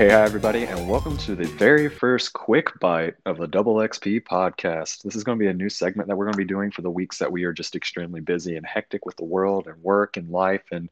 Hey, 0.00 0.08
hi, 0.08 0.22
everybody, 0.22 0.64
and 0.64 0.88
welcome 0.88 1.18
to 1.18 1.36
the 1.36 1.44
very 1.44 1.90
first 1.90 2.32
quick 2.32 2.80
bite 2.80 3.16
of 3.26 3.36
the 3.36 3.46
Double 3.46 3.74
XP 3.74 4.22
podcast. 4.22 5.02
This 5.02 5.14
is 5.14 5.24
going 5.24 5.38
to 5.38 5.44
be 5.44 5.50
a 5.50 5.52
new 5.52 5.68
segment 5.68 6.08
that 6.08 6.16
we're 6.16 6.24
going 6.24 6.32
to 6.32 6.38
be 6.38 6.44
doing 6.46 6.70
for 6.70 6.80
the 6.80 6.90
weeks 6.90 7.18
that 7.18 7.30
we 7.30 7.44
are 7.44 7.52
just 7.52 7.76
extremely 7.76 8.22
busy 8.22 8.56
and 8.56 8.64
hectic 8.64 9.04
with 9.04 9.16
the 9.16 9.26
world 9.26 9.66
and 9.66 9.76
work 9.82 10.16
and 10.16 10.30
life 10.30 10.62
and 10.72 10.88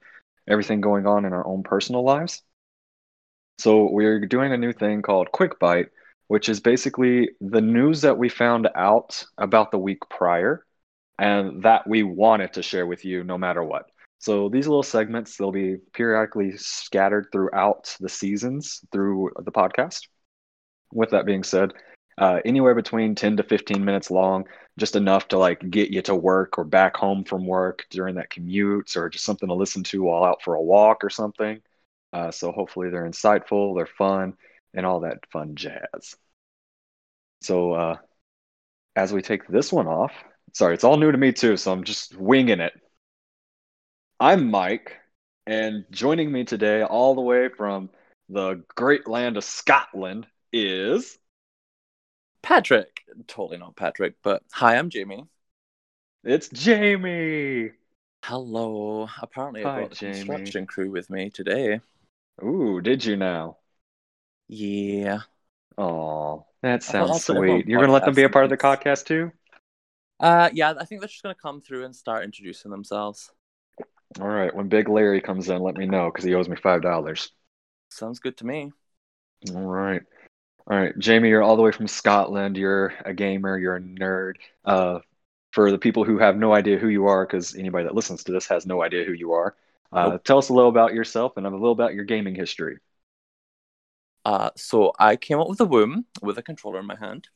everything 0.47 0.83
going 0.83 1.07
on 1.07 1.25
in 1.25 1.33
our 1.33 1.47
own 1.47 1.63
personal 1.63 2.05
lives. 2.05 2.43
So, 3.57 3.91
we're 3.91 4.27
doing 4.27 4.53
a 4.53 4.59
new 4.59 4.75
thing 4.75 5.01
called 5.01 5.33
Quick 5.33 5.59
Bite, 5.59 5.89
which 6.27 6.51
is 6.51 6.61
basically 6.61 7.31
the 7.41 7.63
news 7.63 8.03
that 8.03 8.19
we 8.19 8.29
found 8.29 8.69
out 8.75 9.25
about 9.39 9.71
the 9.71 9.79
week 9.79 10.01
prior 10.11 10.67
and 11.19 11.63
that 11.63 11.89
we 11.89 12.03
wanted 12.03 12.53
to 12.53 12.63
share 12.63 12.87
with 12.87 13.07
you 13.07 13.25
no 13.25 13.39
matter 13.39 13.65
what. 13.65 13.91
So 14.19 14.49
these 14.49 14.67
little 14.67 14.83
segments, 14.83 15.37
they'll 15.37 15.53
be 15.53 15.77
periodically 15.93 16.57
scattered 16.57 17.29
throughout 17.31 17.97
the 18.01 18.09
seasons 18.09 18.81
through 18.91 19.31
the 19.39 19.53
podcast. 19.53 20.09
With 20.93 21.11
that 21.11 21.27
being 21.27 21.45
said, 21.45 21.73
uh, 22.19 22.41
anywhere 22.45 22.75
between 22.75 23.15
10 23.15 23.37
to 23.37 23.43
15 23.45 23.85
minutes 23.85 24.11
long, 24.11 24.47
just 24.77 24.97
enough 24.97 25.29
to 25.29 25.39
like 25.39 25.71
get 25.71 25.91
you 25.91 26.03
to 26.03 26.15
work 26.15 26.59
or 26.59 26.65
back 26.65 26.97
home 26.97 27.25
from 27.25 27.47
work 27.47 27.87
during 27.91 28.17
that 28.17 28.31
commute 28.31 28.97
or 28.97 29.09
just 29.09 29.25
something 29.25 29.49
to 29.49 29.55
listen 29.55 29.85
to 29.85 30.03
while 30.03 30.25
out 30.25 30.43
for 30.43 30.55
a 30.55 30.63
walk 30.63 31.05
or 31.05 31.11
something. 31.11 31.61
Uh, 32.13 32.31
so 32.31 32.51
hopefully 32.51 32.91
they're 32.91 33.09
insightful, 33.09 33.77
they're 33.77 33.87
fun, 33.87 34.35
and 34.75 34.85
all 34.85 35.01
that 35.01 35.19
fun 35.31 35.55
jazz. 35.55 36.17
So 37.43 37.73
uh, 37.73 37.97
as 38.97 39.13
we 39.13 39.23
take 39.23 39.47
this 39.47 39.73
one 39.73 39.87
off, 39.87 40.13
sorry, 40.55 40.75
it's 40.75 40.85
all 40.85 40.97
new 40.97 41.13
to 41.13 41.19
me 41.19 41.33
too, 41.33 41.57
so 41.57 41.73
I'm 41.73 41.85
just 41.85 42.17
winging 42.17 42.61
it. 42.61 42.73
I'm 44.21 44.51
Mike, 44.51 44.97
and 45.47 45.85
joining 45.91 46.31
me 46.33 46.45
today, 46.45 46.83
all 46.83 47.15
the 47.15 47.21
way 47.21 47.49
from 47.49 47.91
the 48.29 48.63
great 48.75 49.07
land 49.07 49.37
of 49.37 49.45
Scotland, 49.45 50.27
is 50.53 51.19
Patrick. 52.43 53.03
Totally 53.29 53.59
not 53.59 53.77
Patrick, 53.77 54.17
but 54.23 54.43
hi, 54.53 54.77
I'm 54.77 54.91
Jamie. 54.91 55.25
it's 56.25 56.49
Jamie. 56.49 57.73
Hello. 58.23 59.09
Apparently, 59.21 59.65
I 59.65 59.67
Hi, 59.67 59.75
brought 59.75 59.91
the 59.91 59.97
Jamie. 59.97 60.11
construction 60.11 60.67
crew 60.67 60.91
with 60.93 61.11
me 61.11 61.31
today. 61.31 61.81
Ooh, 62.43 62.81
did 62.81 63.05
you 63.05 63.17
now? 63.17 63.59
Yeah. 64.49 65.23
Oh, 65.79 66.47
that 66.63 66.83
sounds 66.83 67.11
I'll 67.11 67.21
put 67.21 67.37
everyone 67.37 67.63
sweet. 67.63 67.69
You're 67.69 67.81
gonna 67.81 67.93
let 67.93 68.05
them 68.05 68.15
be 68.15 68.25
a 68.25 68.29
part 68.29 68.45
of 68.45 68.51
the 68.51 68.57
podcast 68.57 69.07
too? 69.07 69.33
Uh, 70.21 70.51
yeah. 70.53 70.75
I 70.79 70.85
think 70.85 71.01
they're 71.01 71.09
just 71.09 71.23
gonna 71.23 71.35
come 71.35 71.61
through 71.61 71.85
and 71.85 71.95
start 71.95 72.25
introducing 72.25 72.71
themselves. 72.71 73.31
All 74.21 74.29
right. 74.29 74.55
When 74.55 74.69
Big 74.69 74.89
Larry 74.89 75.21
comes 75.21 75.49
in, 75.49 75.63
let 75.63 75.77
me 75.77 75.87
know 75.87 76.11
because 76.11 76.25
he 76.25 76.35
owes 76.35 76.49
me 76.49 76.57
five 76.57 76.83
dollars. 76.83 77.31
Sounds 77.91 78.19
good 78.19 78.37
to 78.39 78.47
me. 78.47 78.73
All 79.55 79.63
right. 79.63 80.03
All 80.71 80.77
right, 80.77 80.99
Jamie, 80.99 81.31
you're 81.31 81.43
all 81.43 81.57
the 81.57 81.63
way 81.63 81.73
from 81.73 81.89
Scotland. 81.89 82.59
You're 82.59 82.93
a 83.07 83.15
gamer. 83.15 83.57
You're 83.57 83.77
a 83.77 83.81
nerd. 83.81 84.35
Uh, 84.65 84.99
for 85.53 85.71
the 85.71 85.79
people 85.79 86.05
who 86.05 86.19
have 86.19 86.37
no 86.37 86.53
idea 86.53 86.77
who 86.77 86.89
you 86.89 87.07
are, 87.07 87.25
because 87.25 87.55
anybody 87.55 87.85
that 87.85 87.95
listens 87.95 88.23
to 88.25 88.33
this 88.33 88.47
has 88.49 88.67
no 88.67 88.83
idea 88.83 89.05
who 89.05 89.13
you 89.13 89.33
are, 89.33 89.57
uh, 89.93 90.11
Nope. 90.11 90.25
tell 90.25 90.37
us 90.37 90.51
a 90.51 90.53
little 90.53 90.69
about 90.69 90.93
yourself 90.93 91.39
and 91.39 91.47
a 91.47 91.51
little 91.51 91.73
about 91.73 91.95
your 91.95 92.05
gaming 92.05 92.35
history. 92.35 92.79
Uh, 94.27 94.51
so 94.57 94.93
I 94.99 95.17
came 95.17 95.41
up 95.41 95.49
with 95.49 95.61
a 95.61 95.65
womb 95.65 96.05
with 96.21 96.37
a 96.37 96.43
controller 96.43 96.81
in 96.81 96.87
my 96.87 96.97
hand, 96.97 97.29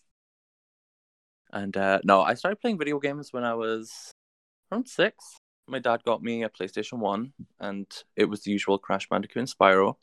and 1.50 1.74
uh, 1.74 2.00
no, 2.04 2.20
I 2.20 2.34
started 2.34 2.60
playing 2.60 2.76
video 2.78 2.98
games 2.98 3.32
when 3.32 3.44
I 3.44 3.54
was 3.54 4.12
around 4.70 4.88
six. 4.88 5.38
My 5.66 5.78
dad 5.78 6.02
got 6.04 6.22
me 6.22 6.42
a 6.42 6.48
PlayStation 6.48 6.98
One, 6.98 7.32
and 7.60 7.86
it 8.16 8.26
was 8.26 8.42
the 8.42 8.50
usual 8.50 8.78
Crash 8.78 9.08
Bandicoot 9.08 9.40
and 9.40 9.48
Spyro. 9.48 9.96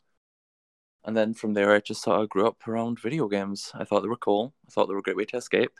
And 1.04 1.16
then 1.16 1.34
from 1.34 1.54
there, 1.54 1.74
I 1.74 1.80
just 1.80 2.02
sort 2.02 2.20
of 2.20 2.28
grew 2.28 2.46
up 2.46 2.66
around 2.66 3.00
video 3.00 3.28
games. 3.28 3.70
I 3.74 3.84
thought 3.84 4.00
they 4.00 4.08
were 4.08 4.16
cool. 4.16 4.54
I 4.66 4.70
thought 4.70 4.86
they 4.86 4.92
were 4.92 5.00
a 5.00 5.02
great 5.02 5.16
way 5.16 5.24
to 5.26 5.36
escape. 5.36 5.72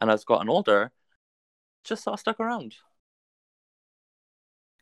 And 0.00 0.10
as 0.10 0.20
I've 0.20 0.26
gotten 0.26 0.48
older, 0.48 0.92
just 1.84 2.04
sort 2.04 2.14
of 2.14 2.20
stuck 2.20 2.38
around. 2.38 2.76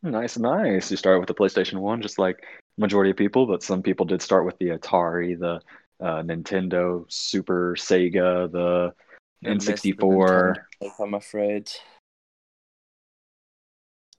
Nice, 0.03 0.37
nice. 0.37 0.91
You 0.91 0.97
start 0.97 1.19
with 1.19 1.27
the 1.27 1.33
PlayStation 1.33 1.79
1, 1.79 2.01
just 2.01 2.19
like 2.19 2.43
majority 2.77 3.11
of 3.11 3.17
people, 3.17 3.47
but 3.47 3.63
some 3.63 3.81
people 3.81 4.05
did 4.05 4.21
start 4.21 4.45
with 4.45 4.57
the 4.59 4.67
Atari, 4.67 5.37
the 5.39 5.59
uh, 5.99 6.21
Nintendo, 6.21 7.03
Super 7.11 7.75
Sega, 7.77 8.51
the 8.51 8.93
I 9.43 9.53
miss 9.53 9.81
the 9.81 9.93
N64. 9.93 10.55
Nintendo 10.81 10.91
I'm 10.99 11.13
afraid. 11.15 11.71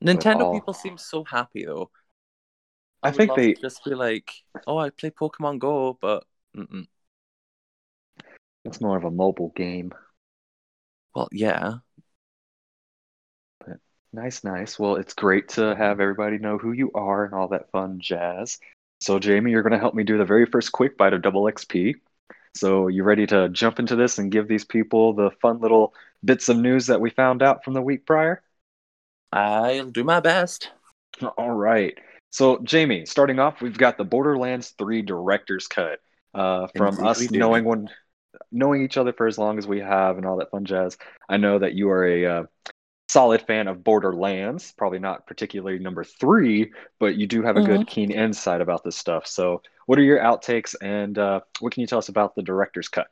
Nintendo 0.03 0.41
all- 0.43 0.53
people 0.53 0.75
seem 0.75 0.97
so 0.99 1.25
happy 1.25 1.65
though. 1.65 1.91
I 3.03 3.09
would 3.11 3.17
think 3.17 3.35
they- 3.35 3.55
just 3.55 3.85
be 3.85 3.95
like, 3.95 4.33
"Oh, 4.67 4.79
I 4.79 4.91
play 4.91 5.11
Pokemon 5.11 5.59
Go," 5.59 5.99
but 6.01 6.25
mm-mm. 6.57 6.87
It's 8.65 8.81
more 8.81 8.97
of 8.97 9.05
a 9.05 9.11
mobile 9.11 9.51
game. 9.57 9.95
well, 11.15 11.29
yeah, 11.33 11.79
But 13.61 13.79
Nice, 14.13 14.45
nice. 14.45 14.79
Well, 14.79 14.97
it's 14.97 15.15
great 15.15 15.49
to 15.51 15.75
have 15.75 16.01
everybody 16.01 16.39
know 16.39 16.59
who 16.59 16.73
you 16.73 16.93
are 16.93 17.25
and 17.25 17.35
all 17.35 17.49
that 17.49 17.71
fun 17.71 17.99
jazz. 17.99 18.59
So, 19.01 19.19
Jamie, 19.19 19.53
you're 19.53 19.63
going 19.63 19.73
to 19.73 19.79
help 19.79 19.95
me 19.95 20.03
do 20.05 20.19
the 20.19 20.25
very 20.25 20.45
first 20.45 20.73
quick 20.73 20.97
bite 20.97 21.13
of 21.13 21.23
Double 21.23 21.45
XP. 21.45 21.95
So, 22.55 22.89
you 22.89 23.05
ready 23.05 23.27
to 23.27 23.49
jump 23.49 23.79
into 23.79 23.97
this 23.97 24.19
and 24.19 24.31
give 24.31 24.49
these 24.49 24.65
people 24.65 25.13
the 25.13 25.31
fun 25.43 25.61
little 25.61 25.95
bits 26.25 26.49
of 26.49 26.57
news 26.59 26.87
that 26.87 27.01
we 27.01 27.11
found 27.11 27.43
out 27.43 27.65
from 27.65 27.75
the 27.75 27.83
week 27.83 28.07
prior? 28.07 28.43
I'll 29.33 29.91
do 29.91 30.05
my 30.05 30.21
best. 30.21 30.71
All 31.37 31.51
right. 31.51 31.97
So, 32.31 32.59
Jamie, 32.59 33.07
starting 33.07 33.39
off, 33.39 33.61
we've 33.61 33.79
got 33.79 33.99
the 33.99 34.05
Borderlands 34.05 34.71
3 34.79 35.03
director's 35.03 35.67
cut. 35.67 36.01
Uh, 36.35 36.69
from 36.77 37.05
us 37.05 37.27
do. 37.27 37.39
knowing 37.39 37.65
one, 37.65 37.89
knowing 38.53 38.85
each 38.85 38.97
other 38.97 39.13
for 39.13 39.27
as 39.27 39.39
long 39.39 39.59
as 39.59 39.67
we 39.67 39.81
have, 39.81 40.19
and 40.19 40.27
all 40.27 40.37
that 40.37 40.51
fun 40.51 40.65
jazz. 40.65 40.97
I 41.29 41.39
know 41.39 41.59
that 41.59 41.75
you 41.75 41.91
are 41.91 42.07
a 42.07 42.27
uh, 42.27 42.43
solid 43.09 43.43
fan 43.43 43.67
of 43.67 43.83
Borderlands. 43.83 44.73
Probably 44.77 44.99
not 44.99 45.27
particularly 45.27 45.79
number 45.79 46.05
three, 46.05 46.73
but 47.01 47.17
you 47.17 47.27
do 47.27 47.43
have 47.43 47.57
a 47.57 47.63
good, 47.63 47.87
keen 47.87 48.11
insight 48.11 48.61
about 48.61 48.85
this 48.85 48.97
stuff. 48.97 49.27
So, 49.27 49.63
what 49.87 49.99
are 49.99 50.03
your 50.03 50.21
outtakes, 50.21 50.75
and 50.83 51.19
uh, 51.19 51.41
what 51.61 51.73
can 51.73 51.81
you 51.81 51.87
tell 51.87 51.99
us 51.99 52.11
about 52.11 52.35
the 52.35 52.43
director's 52.43 52.89
cut? 52.89 53.09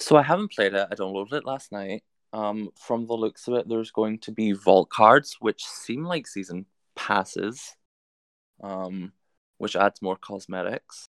So 0.00 0.16
I 0.16 0.22
haven't 0.22 0.52
played 0.52 0.74
it. 0.74 0.88
I 0.90 0.94
downloaded 0.96 1.34
it 1.34 1.46
last 1.46 1.72
night. 1.72 2.02
Um, 2.34 2.70
from 2.74 3.06
the 3.06 3.14
looks 3.14 3.46
of 3.46 3.54
it, 3.54 3.68
there's 3.68 3.92
going 3.92 4.18
to 4.20 4.32
be 4.32 4.50
vault 4.50 4.90
cards, 4.90 5.36
which 5.38 5.64
seem 5.64 6.04
like 6.04 6.26
season 6.26 6.66
passes, 6.96 7.76
um, 8.60 9.12
which 9.58 9.76
adds 9.76 10.02
more 10.02 10.16
cosmetics. 10.16 11.06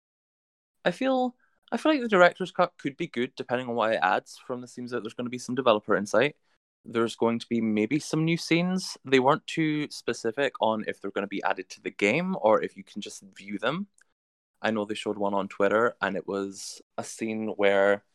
I 0.85 0.91
feel 0.91 1.35
I 1.73 1.77
feel 1.77 1.91
like 1.91 2.01
the 2.01 2.07
director's 2.07 2.53
cut 2.53 2.71
could 2.81 2.95
be 2.95 3.07
good 3.07 3.33
depending 3.35 3.67
on 3.67 3.75
what 3.75 3.91
it 3.91 3.99
adds. 4.01 4.39
From 4.47 4.61
the 4.61 4.67
seems 4.67 4.91
that 4.91 5.03
there's 5.03 5.13
going 5.13 5.25
to 5.25 5.29
be 5.29 5.37
some 5.37 5.55
developer 5.55 5.93
insight. 5.93 6.37
There's 6.85 7.17
going 7.17 7.39
to 7.39 7.47
be 7.49 7.59
maybe 7.59 7.99
some 7.99 8.23
new 8.23 8.37
scenes. 8.37 8.97
They 9.03 9.19
weren't 9.19 9.45
too 9.45 9.89
specific 9.91 10.53
on 10.61 10.85
if 10.87 11.01
they're 11.01 11.11
going 11.11 11.23
to 11.23 11.27
be 11.27 11.43
added 11.43 11.69
to 11.71 11.81
the 11.81 11.91
game 11.91 12.37
or 12.39 12.63
if 12.63 12.77
you 12.77 12.85
can 12.85 13.01
just 13.01 13.25
view 13.37 13.59
them. 13.59 13.87
I 14.61 14.71
know 14.71 14.85
they 14.85 14.95
showed 14.95 15.17
one 15.17 15.33
on 15.33 15.49
Twitter, 15.49 15.95
and 16.01 16.15
it 16.15 16.27
was 16.27 16.81
a 16.97 17.03
scene 17.03 17.49
where 17.57 18.05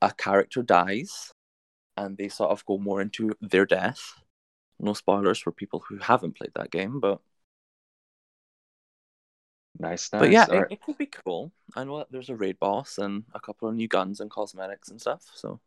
a 0.00 0.12
character 0.12 0.62
dies 0.64 1.32
and 1.96 2.16
they 2.16 2.28
sort 2.28 2.50
of 2.50 2.64
go 2.66 2.78
more 2.78 3.00
into 3.00 3.32
their 3.40 3.66
death. 3.66 4.14
No 4.80 4.94
spoilers 4.94 5.38
for 5.40 5.52
people 5.52 5.80
who 5.88 5.98
haven't 5.98 6.36
played 6.36 6.52
that 6.56 6.70
game, 6.72 7.00
but 7.00 7.20
Nice, 9.78 10.12
nice. 10.12 10.12
but 10.18 10.30
yeah, 10.30 10.46
it, 10.50 10.66
it 10.70 10.82
could 10.82 10.96
be 10.98 11.06
cool. 11.06 11.52
I 11.74 11.84
know 11.84 11.98
that 11.98 12.10
there's 12.10 12.28
a 12.28 12.36
raid 12.36 12.58
boss 12.58 12.98
and 12.98 13.24
a 13.34 13.40
couple 13.40 13.68
of 13.68 13.74
new 13.74 13.88
guns 13.88 14.20
and 14.20 14.30
cosmetics 14.30 14.88
and 14.88 15.00
stuff. 15.00 15.22
So 15.34 15.60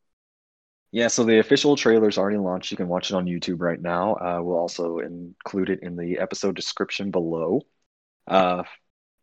Yeah, 0.91 1.07
so 1.09 1.23
the 1.25 1.39
official 1.39 1.75
trailer's 1.75 2.17
already 2.17 2.37
launched. 2.37 2.71
You 2.71 2.77
can 2.77 2.87
watch 2.87 3.11
it 3.11 3.15
on 3.15 3.25
YouTube 3.25 3.59
right 3.59 3.81
now. 3.81 4.15
Uh, 4.15 4.39
we'll 4.41 4.57
also 4.57 4.99
include 4.99 5.69
it 5.69 5.81
in 5.83 5.97
the 5.97 6.19
episode 6.19 6.55
description 6.55 7.11
below. 7.11 7.61
Uh, 8.27 8.63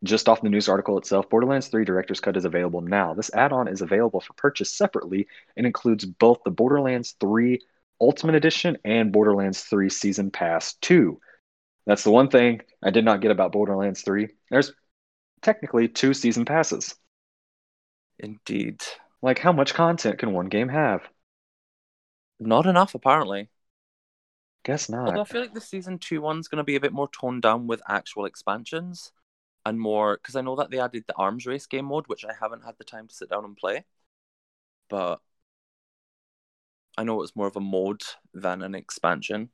just 0.04 0.28
off 0.28 0.42
the 0.42 0.48
news 0.48 0.68
article 0.68 0.98
itself, 0.98 1.28
Borderlands 1.30 1.68
3 1.68 1.84
Director's 1.84 2.20
Cut 2.20 2.36
is 2.36 2.44
available 2.44 2.80
now. 2.80 3.14
This 3.14 3.32
add 3.34 3.52
on 3.52 3.68
is 3.68 3.82
available 3.82 4.20
for 4.20 4.32
purchase 4.34 4.74
separately 4.74 5.28
and 5.56 5.66
includes 5.66 6.04
both 6.04 6.40
the 6.44 6.50
Borderlands 6.50 7.14
3 7.20 7.60
Ultimate 8.00 8.34
Edition 8.34 8.78
and 8.84 9.12
Borderlands 9.12 9.62
3 9.62 9.88
Season 9.88 10.30
Pass 10.30 10.74
2. 10.74 11.20
That's 11.86 12.04
the 12.04 12.10
one 12.10 12.28
thing 12.28 12.62
I 12.82 12.90
did 12.90 13.04
not 13.04 13.20
get 13.20 13.30
about 13.30 13.52
Borderlands 13.52 14.02
3. 14.02 14.28
There's 14.50 14.72
technically 15.40 15.88
two 15.88 16.14
season 16.14 16.44
passes. 16.44 16.94
indeed, 18.18 18.80
Like, 19.20 19.38
how 19.38 19.52
much 19.52 19.74
content 19.74 20.18
can 20.18 20.32
one 20.32 20.46
game 20.48 20.68
have? 20.68 21.02
not 22.40 22.66
enough 22.66 22.94
apparently. 22.94 23.48
Guess 24.64 24.88
not. 24.88 25.08
Although 25.08 25.20
I 25.22 25.24
feel 25.24 25.40
like 25.40 25.54
the 25.54 25.60
season 25.60 25.98
two 25.98 26.20
one's 26.20 26.48
going 26.48 26.58
to 26.58 26.64
be 26.64 26.76
a 26.76 26.80
bit 26.80 26.92
more 26.92 27.08
toned 27.08 27.42
down 27.42 27.66
with 27.66 27.82
actual 27.88 28.24
expansions 28.26 29.12
and 29.64 29.80
more 29.80 30.16
because 30.16 30.36
I 30.36 30.40
know 30.40 30.56
that 30.56 30.70
they 30.70 30.80
added 30.80 31.04
the 31.06 31.16
arms 31.16 31.46
race 31.46 31.66
game 31.66 31.86
mode, 31.86 32.04
which 32.06 32.24
I 32.24 32.32
haven't 32.38 32.64
had 32.64 32.76
the 32.78 32.84
time 32.84 33.08
to 33.08 33.14
sit 33.14 33.30
down 33.30 33.44
and 33.44 33.56
play. 33.56 33.84
But 34.88 35.20
I 36.96 37.04
know 37.04 37.22
it's 37.22 37.36
more 37.36 37.46
of 37.46 37.56
a 37.56 37.60
mode 37.60 38.02
than 38.34 38.62
an 38.62 38.74
expansion. 38.74 39.50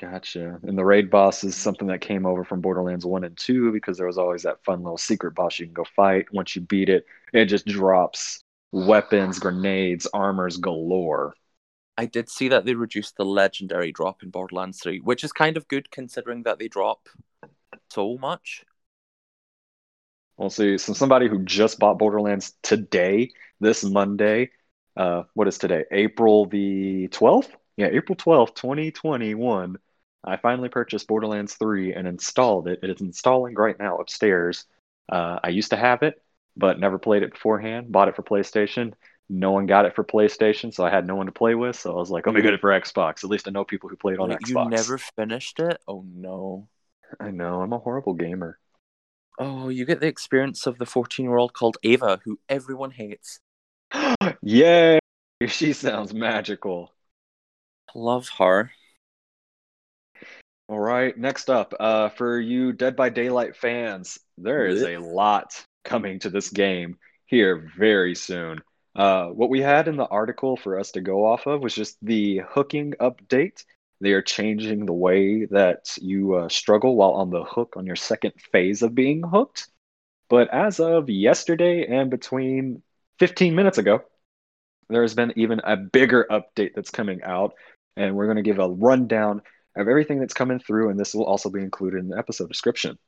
Gotcha. 0.00 0.60
And 0.62 0.78
the 0.78 0.84
raid 0.84 1.10
boss 1.10 1.42
is 1.42 1.56
something 1.56 1.88
that 1.88 2.00
came 2.00 2.24
over 2.24 2.44
from 2.44 2.60
Borderlands 2.60 3.04
1 3.04 3.24
and 3.24 3.36
2 3.36 3.72
because 3.72 3.96
there 3.96 4.06
was 4.06 4.18
always 4.18 4.42
that 4.42 4.62
fun 4.64 4.82
little 4.82 4.98
secret 4.98 5.34
boss 5.34 5.58
you 5.58 5.66
can 5.66 5.74
go 5.74 5.84
fight. 5.96 6.26
Once 6.32 6.54
you 6.54 6.62
beat 6.62 6.88
it, 6.88 7.04
it 7.32 7.46
just 7.46 7.66
drops 7.66 8.44
weapons, 8.70 9.40
grenades, 9.40 10.06
armors 10.12 10.56
galore. 10.56 11.34
I 11.96 12.06
did 12.06 12.28
see 12.28 12.48
that 12.48 12.64
they 12.64 12.74
reduced 12.74 13.16
the 13.16 13.24
legendary 13.24 13.90
drop 13.90 14.22
in 14.22 14.30
Borderlands 14.30 14.80
3, 14.80 15.00
which 15.00 15.24
is 15.24 15.32
kind 15.32 15.56
of 15.56 15.66
good 15.66 15.90
considering 15.90 16.44
that 16.44 16.60
they 16.60 16.68
drop 16.68 17.08
so 17.90 18.16
much. 18.18 18.64
We'll 20.36 20.50
see. 20.50 20.78
So 20.78 20.92
somebody 20.92 21.28
who 21.28 21.44
just 21.44 21.78
bought 21.78 21.98
Borderlands 21.98 22.54
today, 22.62 23.32
this 23.60 23.82
Monday, 23.82 24.50
uh, 24.96 25.24
what 25.34 25.48
is 25.48 25.58
today? 25.58 25.84
April 25.90 26.46
the 26.46 27.08
12th? 27.08 27.50
Yeah, 27.76 27.88
April 27.88 28.16
12th, 28.16 28.54
2021. 28.54 29.78
I 30.24 30.36
finally 30.36 30.68
purchased 30.68 31.06
Borderlands 31.08 31.54
3 31.54 31.94
and 31.94 32.06
installed 32.06 32.68
it. 32.68 32.80
It 32.82 32.90
is 32.90 33.00
installing 33.00 33.54
right 33.54 33.78
now 33.78 33.98
upstairs. 33.98 34.64
Uh, 35.08 35.38
I 35.42 35.48
used 35.48 35.70
to 35.70 35.76
have 35.76 36.02
it, 36.02 36.22
but 36.56 36.78
never 36.78 36.98
played 36.98 37.22
it 37.22 37.32
beforehand. 37.32 37.90
Bought 37.90 38.08
it 38.08 38.16
for 38.16 38.22
PlayStation. 38.22 38.94
No 39.28 39.52
one 39.52 39.66
got 39.66 39.86
it 39.86 39.94
for 39.94 40.04
PlayStation, 40.04 40.72
so 40.72 40.84
I 40.84 40.90
had 40.90 41.06
no 41.06 41.14
one 41.14 41.26
to 41.26 41.32
play 41.32 41.54
with. 41.54 41.76
So 41.76 41.92
I 41.92 41.96
was 41.96 42.10
like, 42.10 42.26
let 42.26 42.34
me 42.34 42.42
get 42.42 42.54
it 42.54 42.60
for 42.60 42.70
Xbox. 42.70 43.24
At 43.24 43.30
least 43.30 43.46
I 43.46 43.50
know 43.50 43.64
people 43.64 43.88
who 43.88 43.96
played 43.96 44.18
on 44.18 44.30
Wait, 44.30 44.38
Xbox. 44.40 44.64
You 44.64 44.70
never 44.70 44.98
finished 44.98 45.60
it? 45.60 45.80
Oh 45.86 46.04
no. 46.06 46.68
I 47.20 47.30
know. 47.30 47.62
I'm 47.62 47.72
a 47.72 47.78
horrible 47.78 48.14
gamer. 48.14 48.58
Oh, 49.38 49.68
you 49.68 49.84
get 49.84 50.00
the 50.00 50.06
experience 50.06 50.66
of 50.66 50.78
the 50.78 50.86
14 50.86 51.24
year 51.24 51.36
old 51.36 51.52
called 51.52 51.76
Ava, 51.82 52.20
who 52.24 52.38
everyone 52.48 52.90
hates. 52.90 53.40
Yay! 54.42 54.98
She 55.46 55.72
sounds 55.72 56.12
magical. 56.12 56.92
Love 57.94 58.28
her. 58.38 58.72
All 60.68 60.78
right, 60.78 61.16
next 61.16 61.48
up, 61.48 61.72
uh, 61.80 62.10
for 62.10 62.38
you 62.38 62.72
Dead 62.74 62.94
by 62.94 63.08
Daylight 63.08 63.56
fans, 63.56 64.18
there 64.36 64.66
is 64.66 64.82
a 64.82 64.98
lot 64.98 65.64
coming 65.82 66.18
to 66.18 66.30
this 66.30 66.50
game 66.50 66.98
here 67.24 67.70
very 67.78 68.14
soon. 68.14 68.60
Uh, 68.94 69.28
what 69.28 69.48
we 69.48 69.62
had 69.62 69.88
in 69.88 69.96
the 69.96 70.06
article 70.06 70.56
for 70.58 70.78
us 70.78 70.90
to 70.90 71.00
go 71.00 71.24
off 71.24 71.46
of 71.46 71.62
was 71.62 71.74
just 71.74 71.96
the 72.02 72.42
hooking 72.50 72.92
update. 73.00 73.64
They 74.00 74.12
are 74.12 74.22
changing 74.22 74.86
the 74.86 74.92
way 74.92 75.46
that 75.46 75.96
you 76.00 76.34
uh, 76.34 76.48
struggle 76.48 76.96
while 76.96 77.12
on 77.12 77.30
the 77.30 77.44
hook 77.44 77.74
on 77.76 77.86
your 77.86 77.96
second 77.96 78.32
phase 78.52 78.82
of 78.82 78.94
being 78.94 79.22
hooked. 79.22 79.68
But 80.28 80.52
as 80.52 80.78
of 80.78 81.08
yesterday 81.10 81.86
and 81.86 82.10
between 82.10 82.82
15 83.18 83.54
minutes 83.54 83.78
ago, 83.78 84.02
there 84.88 85.02
has 85.02 85.14
been 85.14 85.32
even 85.36 85.60
a 85.64 85.76
bigger 85.76 86.26
update 86.30 86.72
that's 86.74 86.90
coming 86.90 87.22
out. 87.22 87.54
And 87.96 88.14
we're 88.14 88.26
going 88.26 88.36
to 88.36 88.42
give 88.42 88.60
a 88.60 88.68
rundown 88.68 89.42
of 89.74 89.88
everything 89.88 90.20
that's 90.20 90.34
coming 90.34 90.60
through. 90.60 90.90
And 90.90 91.00
this 91.00 91.14
will 91.14 91.24
also 91.24 91.50
be 91.50 91.60
included 91.60 91.98
in 91.98 92.08
the 92.08 92.18
episode 92.18 92.48
description. 92.48 92.98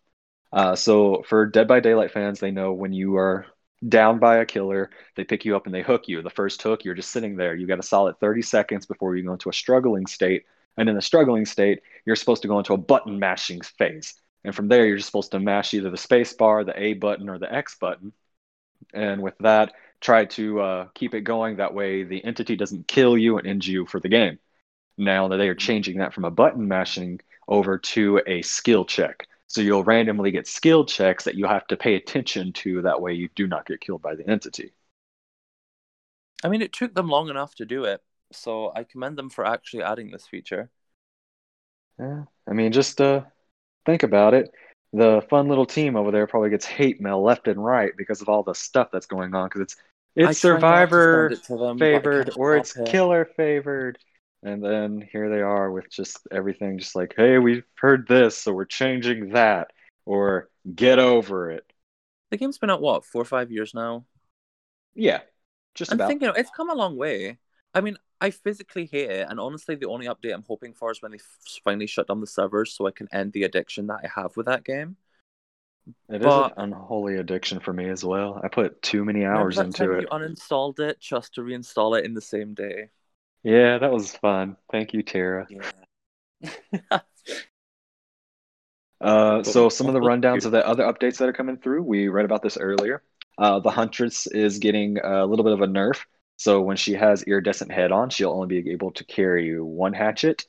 Uh, 0.53 0.75
so 0.75 1.23
for 1.29 1.47
Dead 1.47 1.69
by 1.69 1.81
Daylight 1.81 2.11
fans, 2.11 2.41
they 2.41 2.51
know 2.51 2.73
when 2.73 2.93
you 2.93 3.17
are 3.17 3.47
down 3.89 4.19
by 4.19 4.39
a 4.39 4.47
killer, 4.47 4.91
they 5.17 5.25
pick 5.25 5.45
you 5.45 5.57
up 5.57 5.67
and 5.67 5.75
they 5.75 5.83
hook 5.83 6.09
you. 6.09 6.21
The 6.23 6.31
first 6.31 6.61
hook, 6.63 6.85
you're 6.85 6.95
just 6.95 7.13
sitting 7.13 7.37
there. 7.37 7.55
You 7.55 7.67
got 7.67 7.79
a 7.79 7.85
solid 7.85 8.19
30 8.21 8.43
seconds 8.43 8.87
before 8.87 9.17
you 9.17 9.25
go 9.25 9.33
into 9.33 9.49
a 9.49 9.55
struggling 9.55 10.07
state. 10.07 10.45
And 10.77 10.89
in 10.89 10.95
the 10.95 11.03
struggling 11.03 11.45
state, 11.45 11.81
you're 12.07 12.17
supposed 12.17 12.43
to 12.43 12.49
go 12.49 12.59
into 12.59 12.75
a 12.75 12.79
button 12.79 13.19
mashing 13.19 13.61
phase. 13.61 14.15
And 14.45 14.55
from 14.55 14.69
there, 14.69 14.87
you're 14.87 14.97
just 14.97 15.09
supposed 15.09 15.33
to 15.33 15.41
mash 15.41 15.75
either 15.75 15.91
the 15.91 15.97
space 15.97 16.33
bar, 16.33 16.65
the 16.65 16.81
A 16.81 16.95
button, 16.95 17.29
or 17.29 17.39
the 17.39 17.53
X 17.53 17.77
button. 17.79 18.13
And 18.95 19.23
with 19.23 19.37
that, 19.41 19.75
try 20.01 20.25
to 20.25 20.61
uh, 20.61 20.89
keep 20.95 21.15
it 21.15 21.23
going. 21.23 21.57
That 21.57 21.75
way, 21.75 22.05
the 22.05 22.25
entity 22.25 22.57
doesn't 22.57 22.89
kill 22.89 23.19
you 23.19 23.39
and 23.39 23.47
end 23.47 23.67
you 23.67 23.87
for 23.87 24.01
the 24.01 24.09
game. 24.09 24.39
Now 24.97 25.29
that 25.29 25.37
they 25.37 25.49
are 25.49 25.55
changing 25.55 25.99
that 25.99 26.15
from 26.15 26.25
a 26.25 26.31
button 26.31 26.69
mashing 26.69 27.21
over 27.49 27.79
to 27.79 28.23
a 28.27 28.43
skill 28.43 28.85
check. 28.85 29.27
So 29.47 29.61
you'll 29.61 29.85
randomly 29.85 30.31
get 30.31 30.47
skill 30.47 30.85
checks 30.85 31.25
that 31.25 31.35
you 31.35 31.47
have 31.47 31.67
to 31.67 31.77
pay 31.77 31.97
attention 31.97 32.53
to. 32.55 32.83
That 32.83 33.01
way, 33.01 33.15
you 33.15 33.29
do 33.35 33.47
not 33.47 33.67
get 33.67 33.81
killed 33.81 34.01
by 34.01 34.15
the 34.15 34.29
entity. 34.29 34.73
I 36.43 36.49
mean, 36.49 36.63
it 36.63 36.73
took 36.73 36.95
them 36.95 37.09
long 37.09 37.29
enough 37.29 37.55
to 37.57 37.67
do 37.67 37.85
it, 37.85 38.01
so 38.33 38.73
I 38.75 38.85
commend 38.85 39.17
them 39.17 39.31
for 39.31 39.45
actually 39.45 39.83
adding 39.83 40.11
this 40.11 40.27
feature. 40.27 40.71
Yeah, 41.99 42.25
I 42.49 42.53
mean, 42.53 42.73
just 42.73 43.01
uh, 43.01 43.23
think 43.87 44.03
about 44.03 44.35
it. 44.35 44.51
The 44.93 45.23
fun 45.31 45.49
little 45.49 45.67
team 45.67 45.97
over 45.97 46.11
there 46.11 46.27
probably 46.27 46.51
gets 46.51 46.67
hate 46.67 47.01
mail 47.01 47.23
left 47.23 47.47
and 47.47 47.65
right 47.65 47.93
because 47.97 48.23
of 48.23 48.29
all 48.29 48.43
the 48.43 48.55
stuff 48.55 48.89
that's 48.93 49.07
going 49.07 49.35
on. 49.35 49.49
Because 49.49 49.63
it's 49.63 49.77
it's 50.17 50.39
survivor 50.39 51.29
it 51.29 51.47
them, 51.47 51.79
favored 51.79 52.33
or 52.37 52.57
it's 52.57 52.77
it. 52.77 52.89
killer 52.89 53.25
favored, 53.37 53.99
and 54.43 54.65
then 54.65 55.07
here 55.13 55.31
they 55.31 55.41
are 55.41 55.71
with 55.71 55.91
just 55.91 56.27
everything, 56.33 56.79
just 56.79 56.97
like, 56.97 57.15
hey, 57.17 57.39
we've 57.39 57.65
heard 57.77 58.09
this, 58.09 58.37
so 58.37 58.53
we're 58.53 58.65
changing 58.65 59.31
that, 59.31 59.71
or 60.07 60.49
get 60.75 60.99
over 60.99 61.51
it. 61.51 61.65
The 62.31 62.37
game's 62.37 62.59
been 62.59 62.71
out 62.71 62.81
what 62.81 63.05
four 63.05 63.23
or 63.23 63.27
five 63.27 63.53
years 63.53 63.75
now. 63.75 64.05
Yeah, 64.95 65.21
just 65.75 65.93
I'm 65.93 65.99
about. 65.99 66.09
thinking 66.09 66.33
it's 66.37 66.51
come 66.57 66.71
a 66.71 66.75
long 66.75 66.97
way. 66.97 67.39
I 67.75 67.81
mean, 67.81 67.97
I 68.21 68.31
physically 68.31 68.87
hate 68.87 69.11
it, 69.11 69.27
and 69.29 69.39
honestly, 69.39 69.77
the 69.77 69.89
only 69.89 70.07
update 70.07 70.35
I'm 70.35 70.45
hoping 70.47 70.75
for 70.75 70.91
is 70.91 71.01
when 71.01 71.13
they 71.13 71.19
finally 71.65 71.87
shut 71.87 72.09
down 72.09 72.21
the 72.21 72.27
servers, 72.27 72.75
so 72.75 72.87
I 72.87 72.91
can 72.91 73.09
end 73.13 73.33
the 73.33 73.45
addiction 73.45 73.87
that 73.87 74.01
I 74.05 74.21
have 74.21 74.37
with 74.37 74.47
that 74.47 74.65
game. 74.65 74.97
It 76.09 76.23
but, 76.23 76.47
is 76.47 76.53
an 76.57 76.65
unholy 76.65 77.17
addiction 77.17 77.61
for 77.61 77.73
me 77.73 77.89
as 77.89 78.05
well. 78.05 78.41
I 78.43 78.49
put 78.49 78.83
too 78.83 79.05
many 79.05 79.25
hours 79.25 79.59
into 79.59 79.93
it. 79.93 80.03
You 80.03 80.09
uninstalled 80.09 80.81
it 80.81 81.01
just 81.01 81.35
to 81.35 81.41
reinstall 81.41 81.99
it 81.99 82.05
in 82.05 82.15
the 82.15 82.21
same 82.21 82.55
day. 82.55 82.91
Yeah, 83.43 83.79
that 83.79 83.91
was 83.91 84.15
fun. 84.17 84.57
Thank 84.71 84.93
you, 84.93 85.03
Tara. 85.03 85.47
Yeah. 85.49 85.71
uh, 89.01 89.43
so 89.43 89.69
some 89.69 89.87
of 89.87 89.95
the 89.95 90.01
rundowns 90.01 90.45
of 90.45 90.53
the 90.53 90.67
other 90.67 90.85
updates 90.85 91.19
that 91.19 91.29
are 91.29 91.33
coming 91.33 91.57
through, 91.57 91.83
we 91.83 92.09
read 92.09 92.25
about 92.25 92.43
this 92.43 92.59
earlier. 92.59 93.03
Uh, 93.39 93.61
the 93.61 93.71
Huntress 93.71 94.27
is 94.27 94.59
getting 94.59 94.99
a 94.99 95.25
little 95.25 95.45
bit 95.45 95.55
of 95.55 95.63
a 95.63 95.67
nerf. 95.67 96.05
So 96.41 96.63
when 96.63 96.77
she 96.77 96.95
has 96.95 97.23
iridescent 97.23 97.71
head 97.71 97.93
on, 97.93 98.09
she'll 98.09 98.33
only 98.33 98.63
be 98.63 98.71
able 98.71 98.93
to 98.93 99.05
carry 99.05 99.61
one 99.61 99.93
hatchet. 99.93 100.47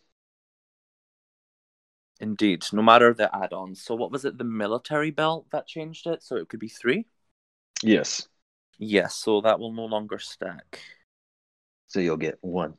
Indeed, 2.19 2.63
no 2.71 2.81
matter 2.81 3.13
the 3.13 3.35
add-ons. 3.35 3.83
So 3.83 3.95
what 3.95 4.11
was 4.11 4.23
it? 4.23 4.37
The 4.37 4.44
military 4.44 5.11
belt 5.11 5.47
that 5.51 5.68
changed 5.68 6.07
it, 6.07 6.23
so 6.23 6.37
it 6.37 6.47
could 6.47 6.59
be 6.59 6.69
three. 6.69 7.07
Yes. 7.83 8.27
Yes. 8.77 9.16
So 9.16 9.42
that 9.42 9.59
will 9.59 9.73
no 9.73 9.85
longer 9.85 10.18
stack 10.18 10.80
so 11.92 11.99
you'll 11.99 12.18
get 12.18 12.37
one. 12.42 12.75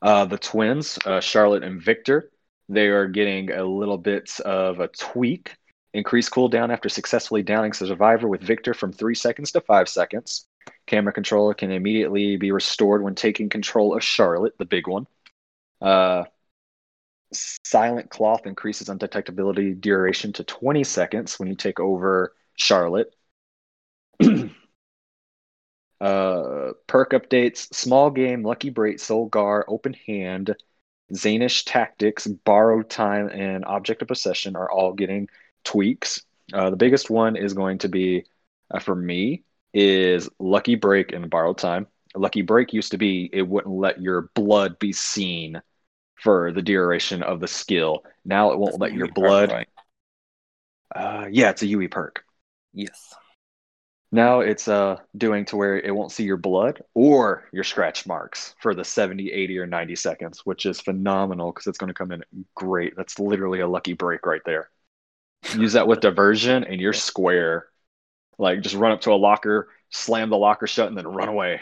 Uh, 0.00 0.24
the 0.24 0.38
twins, 0.38 0.98
uh, 1.04 1.20
Charlotte 1.20 1.62
and 1.62 1.82
Victor, 1.82 2.30
they 2.68 2.88
are 2.88 3.06
getting 3.06 3.50
a 3.52 3.62
little 3.62 3.98
bit 3.98 4.40
of 4.40 4.80
a 4.80 4.88
tweak. 4.88 5.56
Increased 5.92 6.32
cooldown 6.32 6.72
after 6.72 6.88
successfully 6.88 7.42
downing 7.42 7.72
Survivor 7.72 8.26
with 8.26 8.40
Victor 8.40 8.74
from 8.74 8.92
three 8.92 9.14
seconds 9.14 9.52
to 9.52 9.60
five 9.60 9.88
seconds. 9.88 10.48
Camera 10.86 11.12
controller 11.12 11.54
can 11.54 11.70
immediately 11.70 12.36
be 12.36 12.52
restored 12.52 13.02
when 13.02 13.14
taking 13.14 13.48
control 13.48 13.96
of 13.96 14.04
Charlotte, 14.04 14.56
the 14.58 14.64
big 14.64 14.86
one. 14.86 15.06
Uh, 15.80 16.24
silent 17.32 18.10
cloth 18.10 18.46
increases 18.46 18.88
undetectability 18.88 19.80
duration 19.80 20.32
to 20.32 20.44
20 20.44 20.84
seconds 20.84 21.38
when 21.38 21.48
you 21.48 21.54
take 21.56 21.80
over 21.80 22.34
Charlotte. 22.56 23.14
Uh, 26.00 26.72
perk 26.86 27.12
updates, 27.12 27.72
small 27.72 28.10
game, 28.10 28.42
lucky 28.42 28.68
break, 28.68 28.98
Solgar, 28.98 29.64
open 29.68 29.94
hand, 30.06 30.54
Zanshin 31.12 31.62
tactics, 31.64 32.26
borrowed 32.26 32.90
time, 32.90 33.28
and 33.28 33.64
object 33.64 34.02
of 34.02 34.10
obsession 34.10 34.56
are 34.56 34.70
all 34.70 34.92
getting 34.92 35.28
tweaks. 35.62 36.22
Uh, 36.52 36.68
the 36.68 36.76
biggest 36.76 37.08
one 37.08 37.36
is 37.36 37.54
going 37.54 37.78
to 37.78 37.88
be 37.88 38.24
uh, 38.70 38.80
for 38.80 38.94
me 38.94 39.44
is 39.74 40.28
lucky 40.38 40.76
break 40.76 41.12
and 41.12 41.30
borrowed 41.30 41.58
time. 41.58 41.86
Lucky 42.14 42.42
break 42.42 42.72
used 42.72 42.92
to 42.92 42.98
be 42.98 43.28
it 43.32 43.42
wouldn't 43.42 43.74
let 43.74 44.00
your 44.00 44.30
blood 44.34 44.78
be 44.78 44.92
seen 44.92 45.60
for 46.16 46.52
the 46.52 46.62
duration 46.62 47.22
of 47.22 47.40
the 47.40 47.48
skill. 47.48 48.04
Now 48.24 48.52
it 48.52 48.58
won't 48.58 48.78
That's 48.78 48.80
let 48.80 48.94
your 48.94 49.08
blood. 49.08 49.52
Right? 49.52 49.68
uh, 50.94 51.26
yeah, 51.30 51.50
it's 51.50 51.62
a 51.62 51.66
UE 51.66 51.88
perk. 51.88 52.24
Yes. 52.72 53.14
Now 54.12 54.40
it's 54.40 54.68
uh 54.68 54.98
doing 55.16 55.44
to 55.46 55.56
where 55.56 55.78
it 55.78 55.94
won't 55.94 56.12
see 56.12 56.24
your 56.24 56.36
blood 56.36 56.82
or 56.94 57.48
your 57.52 57.64
scratch 57.64 58.06
marks 58.06 58.54
for 58.60 58.74
the 58.74 58.84
70, 58.84 59.32
80, 59.32 59.58
or 59.58 59.66
90 59.66 59.96
seconds, 59.96 60.40
which 60.46 60.66
is 60.66 60.80
phenomenal 60.80 61.52
because 61.52 61.66
it's 61.66 61.78
going 61.78 61.88
to 61.88 61.94
come 61.94 62.12
in 62.12 62.22
great. 62.54 62.94
That's 62.96 63.18
literally 63.18 63.60
a 63.60 63.68
lucky 63.68 63.94
break 63.94 64.24
right 64.26 64.42
there. 64.46 64.70
Use 65.52 65.72
that 65.74 65.88
with 65.88 66.00
diversion 66.00 66.64
and 66.64 66.80
you're 66.80 66.92
square. 66.92 67.66
Like 68.38 68.60
just 68.62 68.74
run 68.74 68.92
up 68.92 69.02
to 69.02 69.12
a 69.12 69.14
locker, 69.14 69.68
slam 69.90 70.30
the 70.30 70.36
locker 70.36 70.66
shut, 70.66 70.88
and 70.88 70.96
then 70.96 71.06
run 71.06 71.28
away. 71.28 71.60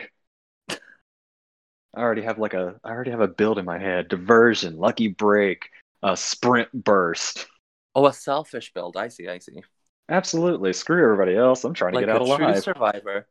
I 1.95 2.01
already 2.01 2.23
have 2.23 2.39
like 2.39 2.55
a 2.55 2.79
I 2.85 2.91
already 2.91 3.11
have 3.13 3.21
a 3.21 3.29
build 3.29 3.59
in 3.59 3.65
my 3.65 3.79
head. 3.79 4.09
Diversion, 4.09 4.77
lucky 4.79 5.09
break, 5.09 5.69
a 6.03 6.17
sprint 6.17 6.71
burst. 6.73 7.47
Oh, 7.95 8.07
a 8.07 8.13
selfish 8.13 8.73
build. 8.75 8.97
I 8.97 9.09
see, 9.09 9.29
I 9.29 9.39
see. 9.39 9.63
Absolutely. 10.09 10.73
Screw 10.73 11.03
everybody 11.03 11.37
else. 11.37 11.65
I'm 11.65 11.75
trying 11.75 11.93
to 11.93 11.97
like 11.97 12.07
get 12.07 12.15
out 12.15 12.21
alive. 12.23 12.39
True 12.39 12.55
survivor. 12.55 13.27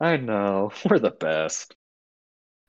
I 0.00 0.16
know. 0.16 0.72
We're 0.90 0.98
the 1.00 1.10
best. 1.10 1.74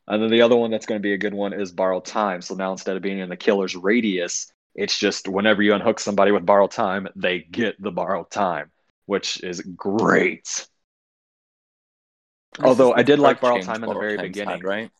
And 0.07 0.21
then 0.21 0.29
the 0.31 0.41
other 0.41 0.55
one 0.55 0.71
that's 0.71 0.85
going 0.87 0.99
to 0.99 1.03
be 1.03 1.13
a 1.13 1.17
good 1.17 1.33
one 1.33 1.53
is 1.53 1.71
borrowed 1.71 2.05
time. 2.05 2.41
So 2.41 2.55
now 2.55 2.71
instead 2.71 2.95
of 2.95 3.01
being 3.03 3.19
in 3.19 3.29
the 3.29 3.37
killer's 3.37 3.75
radius, 3.75 4.51
It's 4.75 4.97
just 4.99 5.27
whenever 5.27 5.61
you 5.63 5.73
unhook 5.73 5.99
somebody 5.99 6.31
with 6.31 6.45
borrowed 6.45 6.71
time, 6.71 7.07
they 7.15 7.39
get 7.39 7.81
the 7.81 7.91
borrowed 7.91 8.29
time, 8.31 8.71
which 9.05 9.43
is 9.43 9.61
great. 9.61 10.67
Although 12.59 12.93
I 12.93 13.03
did 13.03 13.19
like 13.19 13.41
borrowed 13.41 13.63
time 13.63 13.83
in 13.83 13.89
the 13.89 13.99
very 13.99 14.17
beginning, 14.17 14.61
right? 14.61 14.91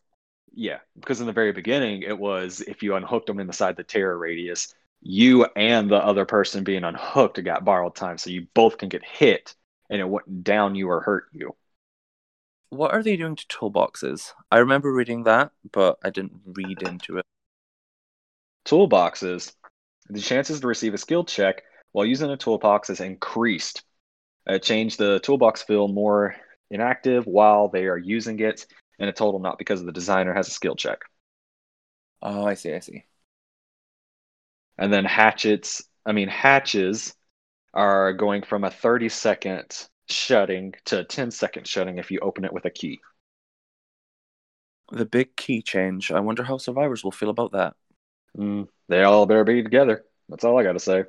Yeah, 0.54 0.80
because 1.00 1.20
in 1.22 1.28
the 1.28 1.34
very 1.34 1.52
beginning, 1.52 2.04
it 2.04 2.18
was 2.18 2.62
if 2.62 2.84
you 2.84 2.96
unhooked 2.96 3.28
them 3.28 3.40
inside 3.40 3.76
the 3.76 3.84
terror 3.84 4.18
radius, 4.18 4.74
you 5.02 5.46
and 5.56 5.90
the 5.90 5.98
other 5.98 6.26
person 6.26 6.64
being 6.64 6.84
unhooked 6.84 7.42
got 7.44 7.66
borrowed 7.66 7.96
time, 7.96 8.18
so 8.18 8.30
you 8.30 8.48
both 8.54 8.78
can 8.78 8.90
get 8.90 9.04
hit, 9.06 9.56
and 9.90 10.02
it 10.02 10.08
wouldn't 10.08 10.44
down 10.44 10.76
you 10.76 10.90
or 10.90 11.02
hurt 11.02 11.26
you. 11.32 11.56
What 12.70 12.92
are 12.92 13.04
they 13.04 13.16
doing 13.16 13.36
to 13.36 13.48
toolboxes? 13.48 14.34
I 14.52 14.58
remember 14.58 14.92
reading 14.92 15.24
that, 15.24 15.52
but 15.72 15.98
I 16.04 16.10
didn't 16.10 16.42
read 16.46 16.82
into 16.82 17.20
it. 17.20 17.26
Toolboxes. 18.66 19.54
The 20.10 20.20
chances 20.20 20.60
to 20.60 20.68
receive 20.68 20.94
a 20.94 20.98
skill 20.98 21.24
check 21.24 21.64
while 21.92 22.06
using 22.06 22.32
a 22.32 22.38
toolbox 22.38 22.90
is 22.90 23.00
increased. 23.00 23.84
It 24.48 24.64
changed 24.64 24.98
the 24.98 25.20
toolbox 25.20 25.64
feel 25.64 25.88
more 25.88 26.36
inactive 26.70 27.25
while 27.28 27.68
they 27.70 27.86
are 27.86 27.98
using 27.98 28.40
it 28.40 28.66
in 29.00 29.08
a 29.08 29.14
total, 29.14 29.40
not 29.40 29.58
because 29.58 29.84
the 29.84 29.92
designer 29.92 30.34
has 30.34 30.48
a 30.48 30.52
skill 30.52 30.75
check. 30.75 31.00
Oh, 32.22 32.46
I 32.46 32.56
see, 32.56 32.74
I 32.74 32.80
see. 32.80 33.06
And 34.78 34.92
then 34.92 35.04
hatchets, 35.06 35.84
I 36.06 36.12
mean, 36.14 36.28
hatches 36.30 37.14
are 37.74 38.14
going 38.14 38.44
from 38.44 38.64
a 38.66 38.72
30 38.72 39.10
second 39.10 39.88
shutting 40.10 40.75
to 40.86 41.00
a 41.00 41.06
10 41.06 41.32
second 41.32 41.68
shutting 41.68 41.98
if 42.00 42.12
you 42.12 42.20
open 42.22 42.46
it 42.46 42.54
with 42.54 42.66
a 42.66 42.72
key. 42.72 43.00
The 44.92 45.06
big 45.06 45.36
key 45.36 45.62
change. 45.62 46.12
I 46.12 46.20
wonder 46.22 46.44
how 46.44 46.58
survivors 46.58 47.04
will 47.04 47.12
feel 47.12 47.30
about 47.30 47.52
that. 47.54 47.75
Mm, 48.38 48.68
they 48.90 49.04
all 49.04 49.25
better 49.25 49.44
be 49.44 49.64
together. 49.64 50.06
That's 50.30 50.44
all 50.44 50.58
I 50.60 50.64
got 50.64 50.74
to 50.74 50.80
say. 50.80 51.06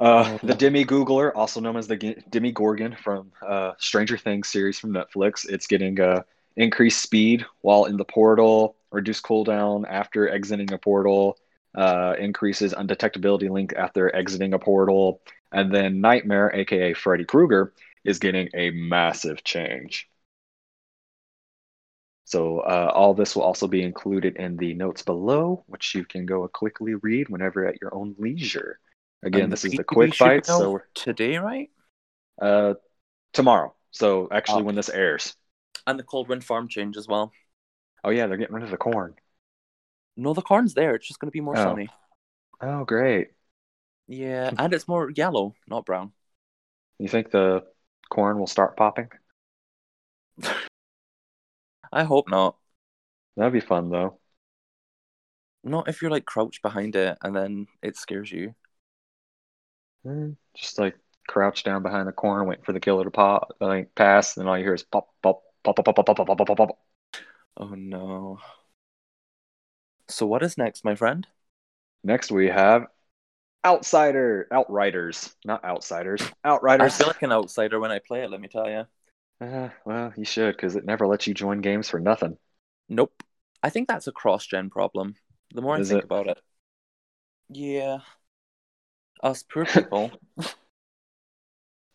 Uh, 0.00 0.38
the 0.42 0.54
Demi 0.54 0.86
Googler, 0.86 1.30
also 1.34 1.60
known 1.60 1.76
as 1.76 1.86
the 1.86 1.96
G- 1.96 2.16
Demi 2.30 2.52
Gorgon 2.52 2.96
from 2.96 3.32
uh, 3.46 3.72
Stranger 3.78 4.16
Things 4.16 4.48
series 4.48 4.78
from 4.78 4.92
Netflix, 4.94 5.46
it's 5.46 5.66
getting 5.66 6.00
uh, 6.00 6.22
increased 6.56 7.02
speed 7.02 7.44
while 7.60 7.84
in 7.84 7.98
the 7.98 8.04
portal, 8.06 8.76
reduced 8.90 9.22
cooldown 9.24 9.84
after 9.86 10.26
exiting 10.30 10.72
a 10.72 10.78
portal, 10.78 11.38
uh, 11.74 12.14
increases 12.18 12.72
undetectability 12.72 13.50
link 13.50 13.74
after 13.76 14.14
exiting 14.16 14.54
a 14.54 14.58
portal, 14.58 15.20
and 15.52 15.70
then 15.70 16.00
Nightmare, 16.00 16.50
aka 16.54 16.94
Freddy 16.94 17.24
Krueger, 17.26 17.74
is 18.02 18.18
getting 18.18 18.48
a 18.54 18.70
massive 18.70 19.44
change. 19.44 20.08
So 22.24 22.60
uh, 22.60 22.90
all 22.94 23.12
this 23.12 23.36
will 23.36 23.42
also 23.42 23.66
be 23.66 23.82
included 23.82 24.36
in 24.36 24.56
the 24.56 24.72
notes 24.74 25.02
below, 25.02 25.62
which 25.66 25.94
you 25.94 26.06
can 26.06 26.24
go 26.24 26.48
quickly 26.48 26.94
read 26.94 27.28
whenever 27.28 27.66
at 27.66 27.80
your 27.82 27.94
own 27.94 28.14
leisure. 28.18 28.78
Again, 29.22 29.44
And 29.44 29.52
this 29.52 29.64
is 29.64 29.72
the 29.72 29.84
quick 29.84 30.14
fight. 30.14 30.46
So 30.46 30.80
today, 30.94 31.36
right? 31.38 31.70
uh, 32.40 32.74
tomorrow. 33.32 33.74
So 33.90 34.28
actually, 34.32 34.62
Oh. 34.62 34.64
when 34.64 34.74
this 34.74 34.88
airs. 34.88 35.36
And 35.86 35.98
the 35.98 36.02
cold 36.04 36.28
wind 36.28 36.44
farm 36.44 36.68
change 36.68 36.96
as 36.96 37.06
well. 37.06 37.32
Oh 38.02 38.10
yeah, 38.10 38.26
they're 38.26 38.38
getting 38.38 38.54
rid 38.54 38.64
of 38.64 38.70
the 38.70 38.76
corn. 38.78 39.14
No, 40.16 40.32
the 40.32 40.42
corn's 40.42 40.74
there. 40.74 40.94
It's 40.94 41.06
just 41.06 41.20
going 41.20 41.28
to 41.28 41.32
be 41.32 41.40
more 41.40 41.56
Oh. 41.58 41.62
sunny. 41.62 41.88
Oh 42.62 42.84
great. 42.84 43.32
Yeah, 44.06 44.50
and 44.58 44.72
it's 44.72 44.88
more 44.88 45.10
yellow, 45.10 45.54
not 45.68 45.84
brown. 45.86 46.12
You 46.98 47.08
think 47.08 47.30
the 47.30 47.64
corn 48.10 48.38
will 48.38 48.46
start 48.46 48.76
popping? 48.76 49.08
I 51.92 52.04
hope 52.04 52.28
not. 52.28 52.56
That'd 53.36 53.52
be 53.52 53.60
fun 53.60 53.90
though. 53.90 54.18
Not 55.62 55.88
if 55.88 56.00
you're 56.00 56.10
like 56.10 56.24
crouched 56.24 56.62
behind 56.62 56.96
it 56.96 57.18
and 57.22 57.34
then 57.36 57.66
it 57.82 57.96
scares 57.96 58.30
you. 58.32 58.54
Mm, 60.06 60.36
Just 60.54 60.78
like 60.78 60.96
crouch 61.28 61.62
down 61.64 61.82
behind 61.82 62.08
the 62.08 62.12
corn, 62.12 62.46
waiting 62.46 62.64
for 62.64 62.72
the 62.72 62.80
killer 62.80 63.04
to 63.04 63.10
pop, 63.10 63.56
like 63.60 63.94
pass, 63.94 64.36
and 64.36 64.48
all 64.48 64.56
you 64.58 64.64
hear 64.64 64.74
is 64.74 64.82
pop, 64.82 65.10
pop, 65.22 65.42
pop, 65.62 65.76
pop, 65.76 65.84
pop, 65.86 65.96
pop, 65.96 66.06
pop, 66.06 66.16
pop, 66.16 66.26
pop, 66.38 66.46
pop, 66.46 66.56
pop. 66.56 66.78
Oh 67.58 67.74
no. 67.76 68.40
So 70.08 70.26
what 70.26 70.42
is 70.42 70.58
next, 70.58 70.84
my 70.84 70.94
friend? 70.94 71.26
Next 72.04 72.30
we 72.30 72.48
have 72.48 72.86
Outsider, 73.64 74.48
Outriders, 74.52 75.34
not 75.44 75.64
Outsiders, 75.64 76.32
Outriders. 76.44 76.94
I 76.94 76.96
feel 76.98 77.06
like 77.06 77.22
an 77.22 77.32
outsider 77.32 77.80
when 77.80 77.90
I 77.90 77.98
play 77.98 78.22
it, 78.24 78.30
let 78.30 78.40
me 78.40 78.48
tell 78.48 78.68
you. 78.68 78.86
Uh, 79.40 79.68
well, 79.84 80.12
you 80.16 80.24
should, 80.24 80.56
because 80.56 80.76
it 80.76 80.84
never 80.84 81.06
lets 81.06 81.26
you 81.26 81.34
join 81.34 81.60
games 81.60 81.88
for 81.90 81.98
nothing. 82.00 82.38
Nope. 82.90 83.22
I 83.62 83.70
think 83.70 83.88
that's 83.88 84.06
a 84.06 84.12
cross 84.12 84.46
gen 84.46 84.68
problem. 84.70 85.16
The 85.54 85.62
more 85.62 85.76
I 85.76 85.80
Is 85.80 85.90
think 85.90 86.04
it? 86.04 86.04
about 86.04 86.28
it. 86.28 86.38
Yeah. 87.48 88.00
Us 89.22 89.42
poor 89.42 89.66
people. 89.66 90.12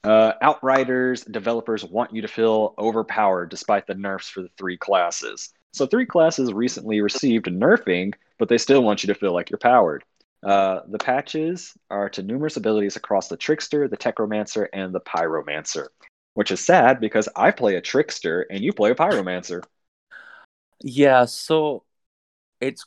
Uh, 0.03 0.34
Outriders 0.41 1.24
developers 1.24 1.84
want 1.84 2.13
you 2.13 2.22
to 2.22 2.27
feel 2.27 2.75
overpowered 2.77 3.50
despite 3.50 3.88
the 3.88 3.96
nerfs 3.96 4.29
for 4.29 4.41
the 4.44 4.50
three 4.58 4.77
classes. 4.77 5.51
So, 5.74 5.88
three 5.88 6.05
classes 6.05 6.53
recently 6.53 7.01
received 7.01 7.48
nerfing, 7.48 8.13
but 8.38 8.48
they 8.48 8.60
still 8.60 8.84
want 8.84 9.03
you 9.03 9.08
to 9.08 9.20
feel 9.20 9.34
like 9.34 9.50
you're 9.50 9.58
powered. 9.58 10.03
Uh, 10.44 10.82
the 10.88 11.00
patches 11.00 11.75
are 11.89 12.08
to 12.10 12.22
numerous 12.22 12.55
abilities 12.55 12.96
across 12.96 13.29
the 13.29 13.38
Trickster, 13.38 13.88
the 13.88 13.98
Techromancer, 13.98 14.67
and 14.74 14.94
the 14.94 15.01
Pyromancer, 15.01 15.88
which 16.36 16.51
is 16.51 16.63
sad 16.63 17.00
because 17.00 17.27
I 17.36 17.50
play 17.50 17.75
a 17.75 17.82
Trickster 17.82 18.46
and 18.51 18.63
you 18.63 18.74
play 18.74 18.91
a 18.91 18.96
Pyromancer. 18.96 19.63
yeah, 20.84 21.25
so 21.25 21.84
it's 22.62 22.86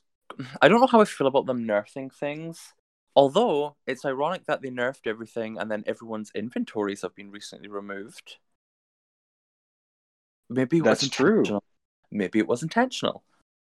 I 0.63 0.69
don't 0.69 0.81
know 0.81 0.87
how 0.87 1.01
I 1.01 1.05
feel 1.05 1.27
about 1.27 1.47
them 1.47 1.67
nerfing 1.67 2.13
things. 2.13 2.75
Although 3.19 3.75
it's 3.85 4.05
ironic 4.05 4.47
that 4.47 4.63
they 4.63 4.69
nerfed 4.69 5.09
everything 5.09 5.59
and 5.59 5.69
then 5.69 5.83
everyone's 5.89 6.31
inventories 6.37 7.03
have 7.03 7.17
been 7.17 7.33
recently 7.33 7.67
removed. 7.67 8.37
Maybe 10.49 10.79
it 10.79 10.85
That's 10.85 11.03
was 11.03 11.11
true. 11.11 11.61
Maybe 12.13 12.39
it 12.39 12.47
was 12.47 12.63
intentional. 12.63 13.25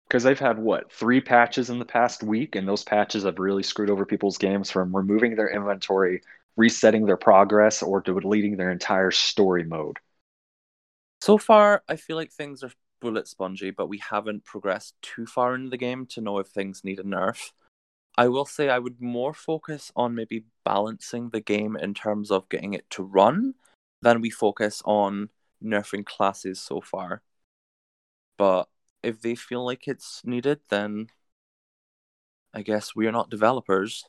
Because 0.06 0.22
they've 0.22 0.38
had 0.38 0.60
what 0.60 0.92
three 0.92 1.20
patches 1.20 1.68
in 1.68 1.80
the 1.80 1.84
past 1.84 2.22
week, 2.22 2.54
and 2.54 2.68
those 2.68 2.84
patches 2.84 3.24
have 3.24 3.40
really 3.40 3.64
screwed 3.64 3.90
over 3.90 4.06
people's 4.06 4.38
games 4.38 4.70
from 4.70 4.94
removing 4.94 5.34
their 5.34 5.50
inventory, 5.50 6.22
resetting 6.56 7.06
their 7.06 7.16
progress, 7.16 7.82
or 7.82 8.00
deleting 8.00 8.56
their 8.56 8.70
entire 8.70 9.10
story 9.10 9.64
mode. 9.64 9.98
So 11.20 11.38
far, 11.38 11.82
I 11.88 11.96
feel 11.96 12.14
like 12.14 12.30
things 12.30 12.62
are 12.62 12.70
bullet 13.00 13.26
spongy, 13.26 13.72
but 13.72 13.88
we 13.88 13.98
haven't 13.98 14.44
progressed 14.44 14.94
too 15.02 15.26
far 15.26 15.56
into 15.56 15.70
the 15.70 15.76
game 15.76 16.06
to 16.06 16.20
know 16.20 16.38
if 16.38 16.46
things 16.46 16.84
need 16.84 17.00
a 17.00 17.02
nerf. 17.02 17.50
I 18.20 18.28
will 18.28 18.44
say 18.44 18.68
I 18.68 18.78
would 18.78 19.00
more 19.00 19.32
focus 19.32 19.90
on 19.96 20.14
maybe 20.14 20.44
balancing 20.62 21.30
the 21.30 21.40
game 21.40 21.74
in 21.74 21.94
terms 21.94 22.30
of 22.30 22.50
getting 22.50 22.74
it 22.74 22.84
to 22.90 23.02
run 23.02 23.54
than 24.02 24.20
we 24.20 24.28
focus 24.28 24.82
on 24.84 25.30
nerfing 25.64 26.04
classes 26.04 26.60
so 26.60 26.82
far. 26.82 27.22
But 28.36 28.68
if 29.02 29.22
they 29.22 29.34
feel 29.34 29.64
like 29.64 29.88
it's 29.88 30.20
needed, 30.22 30.60
then 30.68 31.06
I 32.52 32.60
guess 32.60 32.94
we 32.94 33.06
are 33.06 33.12
not 33.12 33.30
developers. 33.30 34.04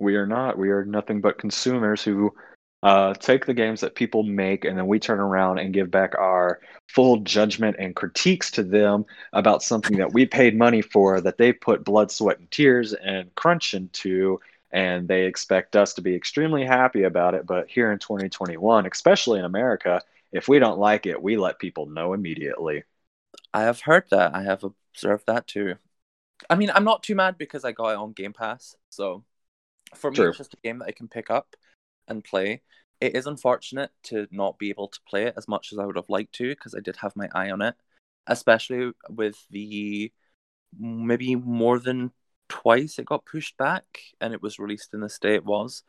We 0.00 0.16
are 0.16 0.26
not. 0.26 0.58
We 0.58 0.70
are 0.70 0.84
nothing 0.84 1.20
but 1.20 1.38
consumers 1.38 2.02
who 2.02 2.34
uh, 2.84 3.14
take 3.14 3.46
the 3.46 3.54
games 3.54 3.80
that 3.80 3.94
people 3.94 4.22
make, 4.22 4.66
and 4.66 4.76
then 4.76 4.86
we 4.86 4.98
turn 4.98 5.18
around 5.18 5.58
and 5.58 5.72
give 5.72 5.90
back 5.90 6.14
our 6.18 6.60
full 6.86 7.16
judgment 7.20 7.76
and 7.78 7.96
critiques 7.96 8.50
to 8.50 8.62
them 8.62 9.06
about 9.32 9.62
something 9.62 9.96
that 9.96 10.12
we 10.12 10.26
paid 10.26 10.54
money 10.54 10.82
for, 10.82 11.18
that 11.22 11.38
they 11.38 11.50
put 11.50 11.82
blood, 11.82 12.10
sweat, 12.10 12.38
and 12.38 12.50
tears 12.50 12.92
and 12.92 13.34
crunch 13.36 13.72
into, 13.72 14.38
and 14.70 15.08
they 15.08 15.24
expect 15.24 15.76
us 15.76 15.94
to 15.94 16.02
be 16.02 16.14
extremely 16.14 16.66
happy 16.66 17.04
about 17.04 17.34
it. 17.34 17.46
But 17.46 17.70
here 17.70 17.90
in 17.90 17.98
2021, 17.98 18.86
especially 18.92 19.38
in 19.38 19.46
America, 19.46 20.02
if 20.30 20.46
we 20.46 20.58
don't 20.58 20.78
like 20.78 21.06
it, 21.06 21.22
we 21.22 21.38
let 21.38 21.58
people 21.58 21.86
know 21.86 22.12
immediately. 22.12 22.84
I 23.54 23.62
have 23.62 23.80
heard 23.80 24.04
that. 24.10 24.34
I 24.34 24.42
have 24.42 24.62
observed 24.62 25.24
that 25.28 25.46
too. 25.46 25.76
I 26.50 26.56
mean, 26.56 26.70
I'm 26.74 26.84
not 26.84 27.02
too 27.02 27.14
mad 27.14 27.38
because 27.38 27.64
I 27.64 27.72
got 27.72 27.92
it 27.92 27.96
on 27.96 28.12
Game 28.12 28.34
Pass. 28.34 28.76
So 28.90 29.24
for 29.94 30.10
me, 30.10 30.16
True. 30.16 30.28
it's 30.28 30.38
just 30.38 30.52
a 30.52 30.58
game 30.62 30.80
that 30.80 30.88
I 30.88 30.92
can 30.92 31.08
pick 31.08 31.30
up 31.30 31.56
and 32.08 32.24
play. 32.24 32.62
It 33.00 33.16
is 33.16 33.26
unfortunate 33.26 33.90
to 34.04 34.26
not 34.30 34.58
be 34.58 34.70
able 34.70 34.88
to 34.88 35.00
play 35.08 35.24
it 35.24 35.34
as 35.36 35.48
much 35.48 35.72
as 35.72 35.78
I 35.78 35.86
would 35.86 35.96
have 35.96 36.08
liked 36.08 36.34
to 36.36 36.50
because 36.50 36.74
I 36.74 36.80
did 36.80 36.96
have 36.96 37.16
my 37.16 37.28
eye 37.34 37.50
on 37.50 37.62
it, 37.62 37.74
especially 38.26 38.92
with 39.08 39.36
the 39.50 40.12
maybe 40.78 41.36
more 41.36 41.78
than 41.78 42.12
twice 42.48 42.98
it 42.98 43.06
got 43.06 43.24
pushed 43.26 43.56
back 43.56 43.84
and 44.20 44.32
it 44.34 44.42
was 44.42 44.58
released 44.58 44.94
in 44.94 45.00
the 45.00 45.08
state 45.08 45.34
it 45.34 45.44
was. 45.44 45.82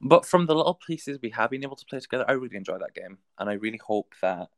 But 0.00 0.26
from 0.26 0.46
the 0.46 0.54
little 0.54 0.74
pieces 0.74 1.18
we 1.22 1.30
have 1.30 1.50
been 1.50 1.64
able 1.64 1.76
to 1.76 1.86
play 1.86 2.00
together, 2.00 2.24
I 2.28 2.32
really 2.32 2.56
enjoy 2.56 2.78
that 2.78 2.94
game. 2.94 3.18
And 3.38 3.50
I 3.50 3.54
really 3.54 3.80
hope 3.84 4.14
that 4.22 4.48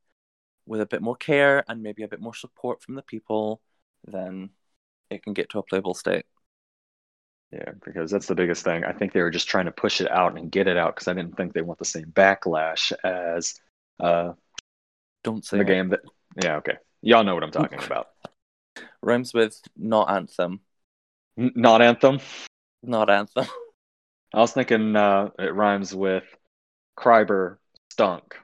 with 0.67 0.81
a 0.81 0.87
bit 0.87 1.03
more 1.03 1.17
care 1.17 1.65
and 1.69 1.83
maybe 1.83 2.03
a 2.03 2.09
bit 2.09 2.21
more 2.21 2.35
support 2.35 2.83
from 2.83 2.95
the 2.95 3.03
people, 3.03 3.61
then 4.07 4.51
it 5.11 5.23
can 5.23 5.33
get 5.33 5.51
to 5.51 5.59
a 5.59 5.63
playable 5.63 5.95
state. 5.95 6.27
Yeah, 7.53 7.73
because 7.85 8.11
that's 8.11 8.27
the 8.27 8.35
biggest 8.35 8.63
thing. 8.65 8.85
I 8.85 8.93
think 8.93 9.13
they 9.13 9.23
were 9.23 9.31
just 9.31 9.49
trying 9.49 9.65
to 9.65 9.73
push 9.73 10.01
it 10.01 10.11
out 10.11 10.39
and 10.39 10.53
get 10.53 10.69
it 10.69 10.77
out 10.77 10.95
because 10.95 11.09
I 11.09 11.15
didn't 11.15 11.37
think 11.37 11.53
they 11.53 11.63
want 11.63 11.81
the 11.81 11.85
same 11.85 12.07
backlash 12.07 12.93
as 13.03 13.55
uh, 13.99 14.35
Don't 15.25 15.45
say 15.45 15.57
the 15.57 15.65
it. 15.65 15.67
game 15.67 15.89
that. 15.89 16.01
Yeah, 16.41 16.57
okay. 16.57 16.77
Y'all 17.03 17.25
know 17.25 17.35
what 17.35 17.43
I'm 17.43 17.51
talking 17.51 17.83
about. 17.83 18.09
Rhymes 19.03 19.35
with 19.35 19.61
not 19.77 20.11
anthem. 20.11 20.61
N- 21.39 21.53
not 21.57 21.83
Anthem. 21.83 22.21
Not 22.83 23.11
Anthem. 23.11 23.47
I 24.35 24.39
was 24.39 24.53
thinking 24.53 24.95
uh, 24.95 25.31
it 25.39 25.55
rhymes 25.55 25.95
with 25.95 26.25
Kryber 26.99 27.57
stunk. 27.91 28.37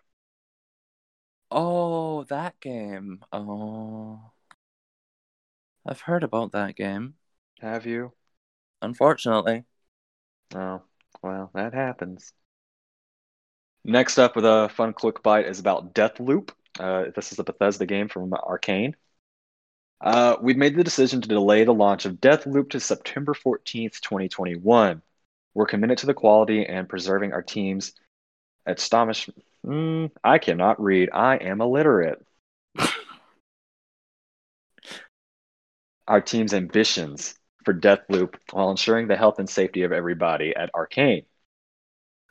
Oh, 1.50 2.24
that 2.24 2.58
game. 2.60 3.20
Oh. 3.32 4.20
I've 5.86 6.00
heard 6.00 6.24
about 6.24 6.52
that 6.52 6.74
game. 6.74 7.14
Have 7.60 7.86
you? 7.86 8.12
Unfortunately. 8.82 9.64
Oh, 10.54 10.82
well, 11.22 11.50
that 11.54 11.74
happens. 11.74 12.32
Next 13.84 14.18
up 14.18 14.34
with 14.34 14.44
a 14.44 14.68
fun 14.74 14.92
quick 14.92 15.22
bite 15.22 15.46
is 15.46 15.60
about 15.60 15.94
Deathloop. 15.94 16.50
Uh, 16.78 17.04
this 17.14 17.32
is 17.32 17.38
a 17.38 17.44
Bethesda 17.44 17.86
game 17.86 18.08
from 18.08 18.30
Arkane. 18.30 18.94
Uh, 20.00 20.36
we've 20.42 20.56
made 20.56 20.76
the 20.76 20.84
decision 20.84 21.20
to 21.20 21.28
delay 21.28 21.64
the 21.64 21.72
launch 21.72 22.04
of 22.04 22.14
Deathloop 22.14 22.70
to 22.70 22.80
September 22.80 23.32
14th, 23.32 24.00
2021. 24.00 25.02
We're 25.54 25.66
committed 25.66 25.98
to 25.98 26.06
the 26.06 26.14
quality 26.14 26.66
and 26.66 26.88
preserving 26.88 27.32
our 27.32 27.42
team's 27.42 27.92
astonishment. 28.66 29.42
Mm, 29.64 30.10
I 30.22 30.38
cannot 30.38 30.82
read. 30.82 31.10
I 31.12 31.36
am 31.36 31.60
illiterate. 31.60 32.20
our 36.08 36.20
team's 36.20 36.52
ambitions 36.52 37.35
for 37.66 37.74
Deathloop 37.74 38.36
while 38.52 38.70
ensuring 38.70 39.08
the 39.08 39.16
health 39.16 39.40
and 39.40 39.50
safety 39.50 39.82
of 39.82 39.92
everybody 39.92 40.54
at 40.54 40.72
Arkane. 40.72 41.24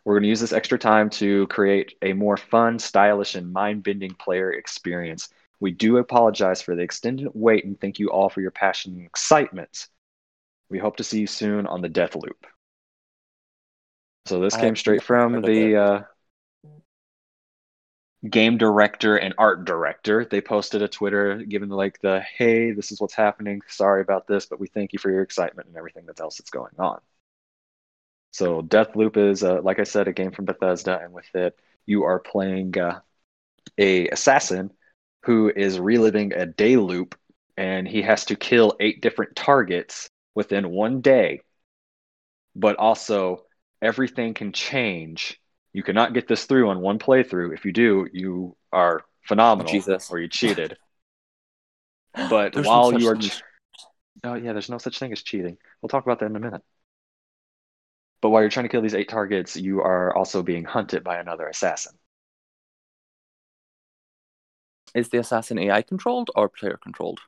We're 0.05 0.15
going 0.15 0.23
to 0.23 0.29
use 0.29 0.39
this 0.39 0.53
extra 0.53 0.79
time 0.79 1.09
to 1.11 1.45
create 1.47 1.95
a 2.01 2.13
more 2.13 2.37
fun, 2.37 2.79
stylish, 2.79 3.35
and 3.35 3.51
mind 3.51 3.83
bending 3.83 4.13
player 4.13 4.53
experience. 4.53 5.29
We 5.59 5.71
do 5.71 5.97
apologize 5.97 6.61
for 6.61 6.75
the 6.75 6.83
extended 6.83 7.27
wait 7.33 7.65
and 7.65 7.79
thank 7.79 7.99
you 7.99 8.11
all 8.11 8.29
for 8.29 8.39
your 8.39 8.51
passion 8.51 8.93
and 8.93 9.05
excitement. 9.05 9.87
We 10.69 10.79
hope 10.79 10.97
to 10.97 11.03
see 11.03 11.19
you 11.19 11.27
soon 11.27 11.67
on 11.67 11.81
the 11.81 11.89
Deathloop. 11.89 12.45
So 14.27 14.39
this 14.39 14.55
I 14.55 14.61
came 14.61 14.75
straight 14.75 15.03
from 15.03 15.41
the 15.41 15.75
uh, 15.75 16.01
game 18.29 18.57
director 18.57 19.17
and 19.17 19.33
art 19.37 19.65
director. 19.65 20.25
They 20.25 20.41
posted 20.41 20.81
a 20.81 20.87
Twitter 20.87 21.37
giving 21.43 21.69
like 21.69 21.99
the 22.01 22.21
hey, 22.21 22.71
this 22.71 22.91
is 22.91 22.99
what's 23.01 23.13
happening. 23.13 23.61
Sorry 23.67 24.01
about 24.01 24.27
this, 24.27 24.45
but 24.45 24.59
we 24.59 24.67
thank 24.67 24.93
you 24.93 24.99
for 24.99 25.11
your 25.11 25.21
excitement 25.21 25.67
and 25.67 25.77
everything 25.77 26.05
that 26.07 26.19
else 26.19 26.37
that's 26.37 26.49
going 26.49 26.73
on. 26.79 26.99
So 28.31 28.61
Deathloop 28.61 29.17
is, 29.17 29.43
uh, 29.43 29.61
like 29.61 29.79
I 29.79 29.83
said, 29.83 30.07
a 30.07 30.13
game 30.13 30.31
from 30.31 30.45
Bethesda, 30.45 30.99
and 31.01 31.13
with 31.13 31.33
it, 31.35 31.57
you 31.85 32.03
are 32.03 32.19
playing 32.19 32.77
uh, 32.77 32.99
a 33.77 34.09
assassin 34.09 34.71
who 35.23 35.51
is 35.55 35.79
reliving 35.79 36.33
a 36.33 36.45
day 36.45 36.77
loop, 36.77 37.17
and 37.57 37.87
he 37.87 38.01
has 38.01 38.25
to 38.25 38.35
kill 38.35 38.75
eight 38.79 39.01
different 39.01 39.35
targets 39.35 40.09
within 40.35 40.69
one 40.69 41.01
day. 41.01 41.41
But 42.55 42.77
also, 42.77 43.45
everything 43.81 44.33
can 44.33 44.51
change. 44.51 45.39
You 45.75 45.83
cannot 45.83 46.13
get 46.13 46.25
this 46.25 46.45
through 46.45 46.69
on 46.69 46.79
one 46.79 46.99
playthrough. 46.99 47.53
If 47.53 47.65
you 47.65 47.73
do, 47.73 48.07
you 48.13 48.55
are 48.71 49.03
phenomenal, 49.23 49.73
Jesus. 49.73 50.09
or 50.09 50.19
you 50.19 50.29
cheated. 50.29 50.77
But 52.29 52.53
There's 52.53 52.65
while 52.65 52.91
such 52.91 53.01
you 53.01 53.09
are, 53.09 53.15
ch- 53.17 53.43
oh 54.23 54.35
yeah, 54.35 54.53
there's 54.53 54.69
no 54.69 54.77
such 54.77 54.99
thing 54.99 55.11
as 55.11 55.21
cheating. 55.21 55.57
We'll 55.81 55.89
talk 55.89 56.05
about 56.05 56.19
that 56.19 56.27
in 56.27 56.35
a 56.37 56.39
minute. 56.39 56.61
But 58.21 58.29
while 58.29 58.41
you're 58.41 58.49
trying 58.49 58.63
to 58.63 58.69
kill 58.69 58.81
these 58.81 58.95
eight 58.95 59.09
targets, 59.09 59.57
you 59.57 59.81
are 59.81 60.15
also 60.15 60.41
being 60.41 60.63
hunted 60.63 61.03
by 61.03 61.17
another 61.17 61.45
assassin. 61.45 61.97
Is 64.93 65.09
the 65.09 65.17
assassin 65.17 65.59
AI 65.59 65.81
controlled 65.81 66.31
or 66.37 66.47
player 66.47 66.79
controlled? 66.81 67.19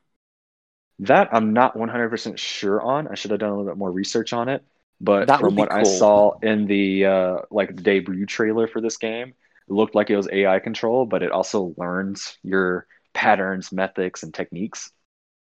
That 1.00 1.28
I'm 1.32 1.52
not 1.52 1.76
100% 1.76 2.38
sure 2.38 2.80
on. 2.80 3.08
I 3.08 3.14
should 3.14 3.30
have 3.30 3.40
done 3.40 3.50
a 3.50 3.56
little 3.58 3.70
bit 3.70 3.76
more 3.76 3.92
research 3.92 4.32
on 4.32 4.48
it. 4.48 4.64
But 5.00 5.28
That 5.28 5.38
from 5.38 5.56
what 5.56 5.70
I 5.70 5.84
saw 5.84 6.32
in 6.42 6.66
the 6.66 7.06
uh, 7.06 7.38
like 7.50 7.74
the 7.76 7.82
debut 7.82 8.26
trailer 8.26 8.66
for 8.66 8.80
this 8.80 8.96
game, 8.96 9.28
it 9.68 9.72
looked 9.72 9.94
like 9.94 10.10
it 10.10 10.16
was 10.16 10.28
AI 10.32 10.58
control, 10.58 11.06
but 11.06 11.22
it 11.22 11.30
also 11.32 11.74
learns 11.76 12.36
your 12.42 12.86
patterns, 13.14 13.70
methods, 13.72 14.22
and 14.24 14.34
techniques. 14.34 14.90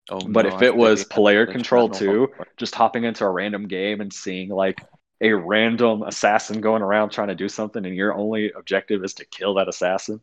Oh, 0.09 0.27
But 0.27 0.45
no, 0.45 0.59
if 0.59 0.61
it 0.61 0.75
was 0.75 1.03
player 1.05 1.45
control 1.47 1.89
too, 1.89 2.29
just 2.57 2.75
hopping 2.75 3.03
into 3.05 3.25
a 3.25 3.29
random 3.31 3.67
game 3.67 4.01
and 4.01 4.13
seeing 4.13 4.49
like 4.49 4.85
a 5.21 5.33
random 5.33 6.03
assassin 6.03 6.61
going 6.61 6.81
around 6.81 7.09
trying 7.11 7.29
to 7.29 7.35
do 7.35 7.49
something, 7.49 7.85
and 7.85 7.95
your 7.95 8.13
only 8.15 8.51
objective 8.51 9.03
is 9.03 9.13
to 9.15 9.25
kill 9.25 9.55
that 9.55 9.69
assassin. 9.69 10.21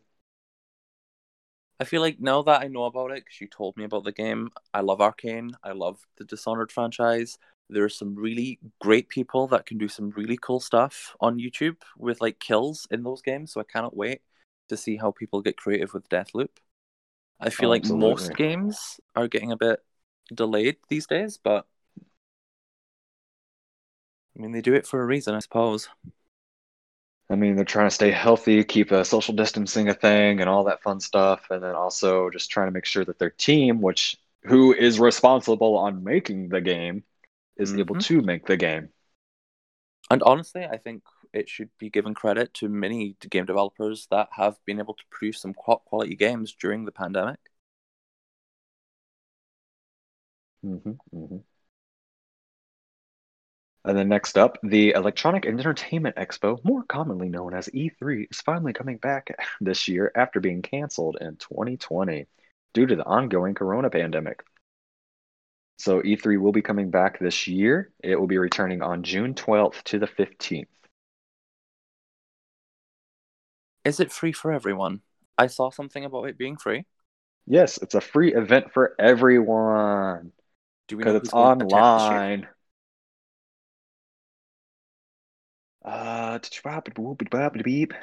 I 1.79 1.85
feel 1.85 2.03
like 2.03 2.21
now 2.21 2.43
that 2.43 2.61
I 2.63 2.69
know 2.69 2.85
about 2.85 3.11
it, 3.13 3.25
because 3.25 3.41
you 3.41 3.49
told 3.49 3.77
me 3.77 3.85
about 3.85 4.05
the 4.05 4.13
game, 4.13 4.51
I 4.75 4.81
love 4.81 4.99
Arkane. 4.99 5.53
I 5.63 5.73
love 5.73 6.07
the 6.17 6.25
Dishonored 6.25 6.71
franchise. 6.73 7.39
There 7.71 7.85
are 7.85 7.89
some 7.89 8.15
really 8.15 8.59
great 8.81 9.09
people 9.09 9.47
that 9.49 9.67
can 9.67 9.79
do 9.79 9.89
some 9.89 10.11
really 10.11 10.37
cool 10.37 10.61
stuff 10.61 11.17
on 11.21 11.39
YouTube 11.39 11.77
with 11.99 12.21
like 12.21 12.41
kills 12.41 12.87
in 12.91 13.03
those 13.05 13.23
games. 13.23 13.53
So 13.53 13.61
I 13.61 13.65
cannot 13.65 13.97
wait 13.97 14.23
to 14.69 14.77
see 14.77 14.97
how 14.97 15.13
people 15.13 15.43
get 15.43 15.57
creative 15.57 15.95
with 15.95 16.09
Deathloop. 16.09 16.51
I 17.41 17.51
feel 17.51 17.69
Oh, 17.69 17.71
like 17.71 17.85
most 17.85 18.35
games 18.37 19.01
are 19.17 19.29
getting 19.29 19.53
a 19.53 19.57
bit 19.57 19.81
delayed 20.35 20.79
these 20.89 21.07
days, 21.07 21.39
but 21.39 21.67
I 24.37 24.41
mean, 24.41 24.53
they 24.53 24.61
do 24.61 24.75
it 24.75 24.87
for 24.87 25.01
a 25.03 25.07
reason, 25.07 25.35
I 25.35 25.41
suppose. 25.41 25.89
I 27.31 27.37
mean, 27.37 27.55
they're 27.57 27.65
trying 27.65 27.87
to 27.89 27.95
stay 27.95 28.11
healthy, 28.11 28.65
keep 28.65 28.91
uh, 28.93 29.05
social 29.05 29.35
distancing 29.35 29.89
a 29.89 29.95
thing, 29.95 30.41
and 30.41 30.49
all 30.51 30.65
that 30.65 30.83
fun 30.83 31.01
stuff, 31.01 31.47
and 31.51 31.63
then 31.63 31.75
also 31.75 32.29
just 32.31 32.51
trying 32.51 32.67
to 32.69 32.73
make 32.73 32.85
sure 32.87 33.05
that 33.05 33.19
their 33.19 33.31
team, 33.31 33.81
which 33.81 34.17
who 34.43 34.73
is 34.75 34.99
responsible 34.99 35.77
on 35.77 36.03
making 36.03 36.49
the 36.49 36.61
game, 36.61 37.05
is 37.61 37.77
able 37.77 37.95
Mhm. 37.95 38.05
to 38.09 38.23
make 38.23 38.47
the 38.47 38.57
game. 38.59 38.91
And 40.11 40.23
honestly, 40.23 40.65
I 40.65 40.77
think 40.77 41.03
it 41.33 41.49
should 41.49 41.71
be 41.79 41.91
given 41.91 42.15
credit 42.15 42.53
to 42.55 42.69
many 42.69 43.17
game 43.29 43.47
developers 43.47 44.07
that 44.11 44.29
have 44.33 44.59
been 44.65 44.79
able 44.79 44.95
to 44.95 45.05
produce 45.11 45.41
some 45.41 45.55
quality 45.55 46.17
games 46.17 46.53
during 46.55 46.85
the 46.85 46.93
pandemic. 46.93 47.39
hmm 50.63 50.97
hmm 51.13 51.41
And 53.85 53.97
then 53.97 54.09
next 54.09 54.39
up, 54.39 54.57
the 54.63 54.93
Electronic 54.93 55.45
Entertainment 55.45 56.17
Expo, 56.17 56.63
more 56.65 56.83
commonly 56.85 57.29
known 57.29 57.53
as 57.55 57.69
E3, 57.75 58.27
is 58.31 58.41
finally 58.41 58.73
coming 58.73 58.97
back 58.97 59.37
this 59.61 59.87
year 59.87 60.11
after 60.15 60.41
being 60.41 60.63
canceled 60.63 61.19
in 61.21 61.37
2020 61.37 62.27
due 62.73 62.87
to 62.87 62.97
the 62.97 63.05
ongoing 63.05 63.55
corona 63.55 63.91
pandemic. 63.91 64.43
So 65.81 66.03
E3 66.05 66.37
will 66.37 66.53
be 66.53 66.61
coming 66.61 66.91
back 66.91 67.19
this 67.19 67.49
year. 67.49 67.91
It 68.05 68.17
will 68.17 68.27
be 68.27 68.37
returning 68.37 68.83
on 68.83 69.03
June 69.03 69.35
12th 69.35 69.83
to 69.85 69.99
the 69.99 70.07
15th. 70.07 70.69
Is 73.87 73.99
it 73.99 74.13
free 74.13 74.33
for 74.33 74.53
everyone? 74.53 75.01
I 75.39 75.47
saw 75.47 75.71
something 75.71 76.05
about 76.05 76.25
it 76.25 76.37
being 76.37 76.59
free. 76.59 76.85
Yes, 77.47 77.79
it's 77.79 77.95
a 77.95 78.01
free 78.03 78.35
event 78.35 78.75
for 78.75 78.95
everyone 78.99 80.33
Do 80.89 80.99
we 80.99 81.03
because 81.03 81.15
it's 81.17 81.33
going 81.33 81.57
to 81.59 81.65
attend 81.65 81.87
this 81.95 82.11
year? 82.11 82.21
online. 82.21 82.49
Uh, 85.83 86.39
beep. 87.65 87.95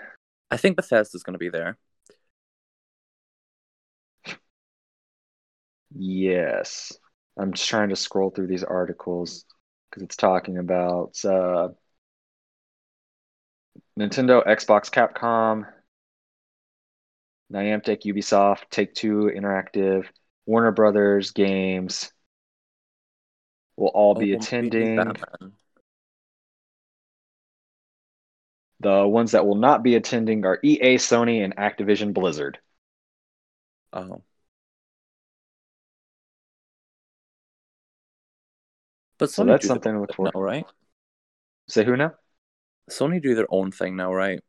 I 0.49 0.57
think 0.57 0.77
Bethesda's 0.77 1.21
going 1.21 1.33
to 1.35 1.37
be 1.39 1.49
there. 1.49 1.77
Yes. 5.91 6.97
I'm 7.37 7.53
just 7.53 7.69
trying 7.69 7.89
to 7.89 7.95
scroll 7.95 8.29
through 8.31 8.47
these 8.47 8.63
articles 8.63 9.45
because 9.89 10.03
it's 10.03 10.15
talking 10.15 10.57
about 10.57 11.23
uh, 11.23 11.69
Nintendo, 13.99 14.45
Xbox, 14.45 14.89
Capcom, 14.91 15.65
Niantic, 17.51 18.03
Ubisoft, 18.03 18.69
Take 18.69 18.93
Two 18.93 19.31
Interactive, 19.35 20.05
Warner 20.45 20.71
Brothers 20.71 21.31
Games 21.31 22.11
will 23.77 23.87
all 23.89 24.15
be 24.15 24.33
Oh, 24.33 24.37
attending. 24.37 25.07
The 28.79 29.07
ones 29.07 29.33
that 29.33 29.45
will 29.45 29.53
not 29.55 29.83
be 29.83 29.93
attending 29.95 30.43
are 30.43 30.59
EA, 30.63 30.95
Sony, 30.97 31.43
and 31.43 31.55
Activision 31.57 32.11
Blizzard. 32.13 32.59
Oh. 33.93 34.23
But 39.19 39.29
Sony 39.29 39.35
So 39.35 39.45
that's 39.45 39.67
something 39.67 39.93
to 39.93 39.99
look 40.01 40.15
for. 40.15 40.33
now, 40.33 40.41
right? 40.41 40.65
Say 41.67 41.83
who 41.85 41.95
now? 41.95 42.15
Sony 42.89 43.21
do 43.21 43.33
their 43.33 43.47
own 43.49 43.71
thing 43.71 43.95
now, 43.95 44.13
right? 44.13 44.41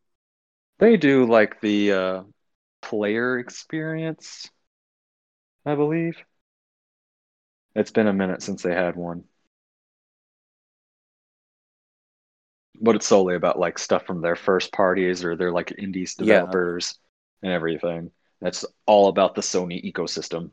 They 0.79 0.97
do 0.97 1.25
like 1.27 1.61
the 1.61 1.93
uh, 1.93 2.23
player 2.83 3.39
experience, 3.39 4.51
I 5.65 5.75
believe. 5.77 6.25
It's 7.75 7.91
been 7.91 8.07
a 8.07 8.13
minute 8.13 8.43
since 8.43 8.63
they 8.63 8.75
had 8.75 8.95
one. 8.95 9.25
But 12.81 12.97
it's 12.97 13.07
solely 13.07 13.35
about 13.35 13.59
like 13.59 13.79
stuff 13.79 14.07
from 14.07 14.21
their 14.23 14.37
first 14.37 14.73
parties 14.73 15.25
or 15.25 15.37
their 15.37 15.53
like 15.53 15.73
indies 15.79 16.15
Yeah. 16.19 16.43
developers 16.47 16.99
and 17.43 17.53
everything. 17.53 18.11
That's 18.41 18.65
all 18.87 19.09
about 19.09 19.35
the 19.35 19.43
Sony 19.43 19.85
ecosystem. 19.93 20.53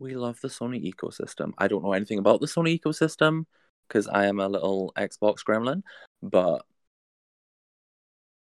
We 0.00 0.14
love 0.16 0.40
the 0.40 0.48
Sony 0.48 0.82
ecosystem. 0.92 1.52
I 1.58 1.68
don't 1.68 1.84
know 1.84 1.92
anything 1.92 2.18
about 2.18 2.40
the 2.40 2.46
Sony 2.46 2.80
ecosystem 2.80 3.44
because 3.86 4.08
I 4.08 4.26
am 4.26 4.40
a 4.40 4.48
little 4.48 4.94
Xbox 4.96 5.44
gremlin, 5.44 5.82
but 6.22 6.64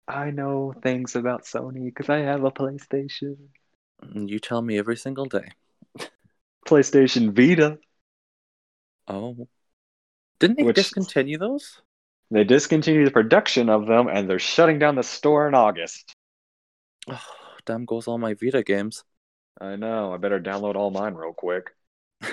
I 0.07 0.31
know 0.31 0.73
things 0.83 1.17
about 1.17 1.43
Sony 1.43 1.87
because 1.87 2.09
I 2.09 2.19
have 2.19 2.45
a 2.45 2.53
PlayStation. 2.53 3.37
Mm, 4.05 4.29
you 4.29 4.39
tell 4.39 4.63
me 4.63 4.79
every 4.79 4.97
single 4.97 5.25
day. 5.27 5.49
PlayStation 6.67 7.33
Vita. 7.35 7.79
Oh. 9.09 9.49
Didn't 10.39 10.59
they 10.59 10.65
Which- 10.65 10.77
discontinue 10.77 11.39
those? 11.39 11.83
They 12.31 12.45
discontinued 12.45 13.07
the 13.07 13.11
production 13.11 13.69
of 13.69 13.87
them 13.87 14.07
and 14.09 14.31
they're 14.31 14.39
shutting 14.39 14.79
down 14.79 14.95
the 14.95 15.03
store 15.03 15.49
in 15.49 15.55
August. 15.55 16.15
Oh, 17.09 17.21
damn 17.67 17.85
goes 17.85 18.07
all 18.07 18.17
my 18.17 18.35
Vita 18.35 18.63
games. 18.63 19.03
I 19.61 19.77
know. 19.77 20.13
I 20.13 20.17
better 20.17 20.41
download 20.41 20.75
all 20.77 20.91
mine 20.91 21.15
real 21.15 21.33
quick. 21.33 21.75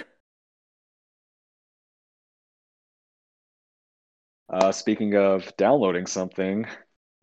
uh, 4.49 4.71
speaking 4.71 5.15
of 5.15 5.55
downloading 5.57 6.07
something, 6.07 6.65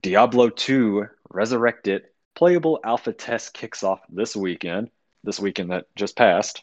Diablo 0.03 0.51
2 0.51 1.07
Resurrected 1.29 2.05
playable 2.35 2.79
alpha 2.85 3.13
test 3.13 3.53
kicks 3.55 3.83
off 3.83 4.01
this 4.09 4.37
weekend. 4.37 4.91
This 5.25 5.41
weekend 5.41 5.71
that 5.73 5.87
just 5.97 6.17
passed. 6.17 6.63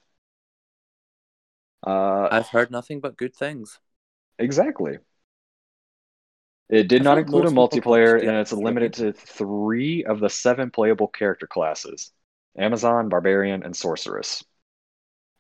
Uh, 1.86 2.30
I've 2.32 2.48
heard 2.48 2.72
nothing 2.72 3.02
but 3.02 3.18
good 3.18 3.36
things. 3.36 3.80
exactly. 4.40 5.00
It 6.70 6.88
did 6.88 7.02
I 7.02 7.04
not 7.04 7.18
include 7.18 7.46
a 7.46 7.50
multiplayer, 7.50 8.20
and 8.20 8.38
it's 8.38 8.54
limited 8.54 8.94
to 8.94 9.12
three 9.12 10.06
of 10.06 10.20
the 10.20 10.30
seven 10.30 10.72
playable 10.72 11.10
character 11.10 11.46
classes 11.46 12.12
Amazon, 12.58 13.10
Barbarian, 13.10 13.64
and 13.64 13.76
Sorceress. 13.76 14.44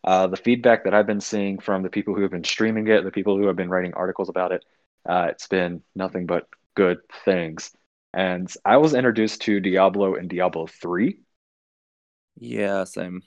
Uh, 0.04 0.28
the 0.28 0.38
feedback 0.38 0.84
that 0.84 0.93
I've 0.93 1.08
been 1.08 1.21
seeing 1.21 1.60
from 1.60 1.82
the 1.82 1.89
people 1.89 2.13
who 2.13 2.23
have 2.23 2.32
been 2.32 2.43
streaming 2.43 2.88
it, 2.88 3.04
the 3.04 3.12
people 3.12 3.38
who 3.38 3.47
have 3.47 3.56
been 3.56 3.69
writing 3.69 3.93
articles 3.93 4.30
about 4.30 4.52
it, 4.52 4.65
uh, 5.08 5.28
it's 5.30 5.47
been 5.47 5.82
nothing 5.95 6.26
but 6.26 6.47
good 6.76 6.99
things. 7.23 7.71
And 8.13 8.52
I 8.65 8.78
was 8.78 8.93
introduced 8.93 9.41
to 9.43 9.60
Diablo 9.60 10.15
and 10.15 10.30
Diablo 10.30 10.67
3. 10.67 11.17
Yeah, 12.39 12.84
same. 12.86 13.23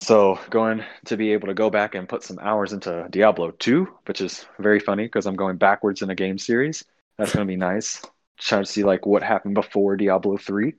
So 0.00 0.38
going 0.50 0.84
to 1.06 1.16
be 1.16 1.32
able 1.32 1.48
to 1.48 1.54
go 1.54 1.70
back 1.70 1.94
and 1.94 2.08
put 2.08 2.24
some 2.24 2.38
hours 2.40 2.72
into 2.72 3.06
Diablo 3.10 3.52
2, 3.52 3.86
which 4.06 4.20
is 4.20 4.44
very 4.58 4.80
funny 4.80 5.04
because 5.04 5.26
I'm 5.26 5.36
going 5.36 5.58
backwards 5.58 6.02
in 6.02 6.10
a 6.10 6.14
game 6.14 6.38
series. 6.38 6.84
That's 7.18 7.32
going 7.32 7.46
to 7.46 7.50
be 7.50 7.56
nice. 7.56 8.02
Trying 8.38 8.64
to 8.64 8.70
see 8.70 8.82
like 8.84 9.06
what 9.06 9.22
happened 9.22 9.54
before 9.54 9.96
Diablo 9.96 10.36
3 10.36 10.74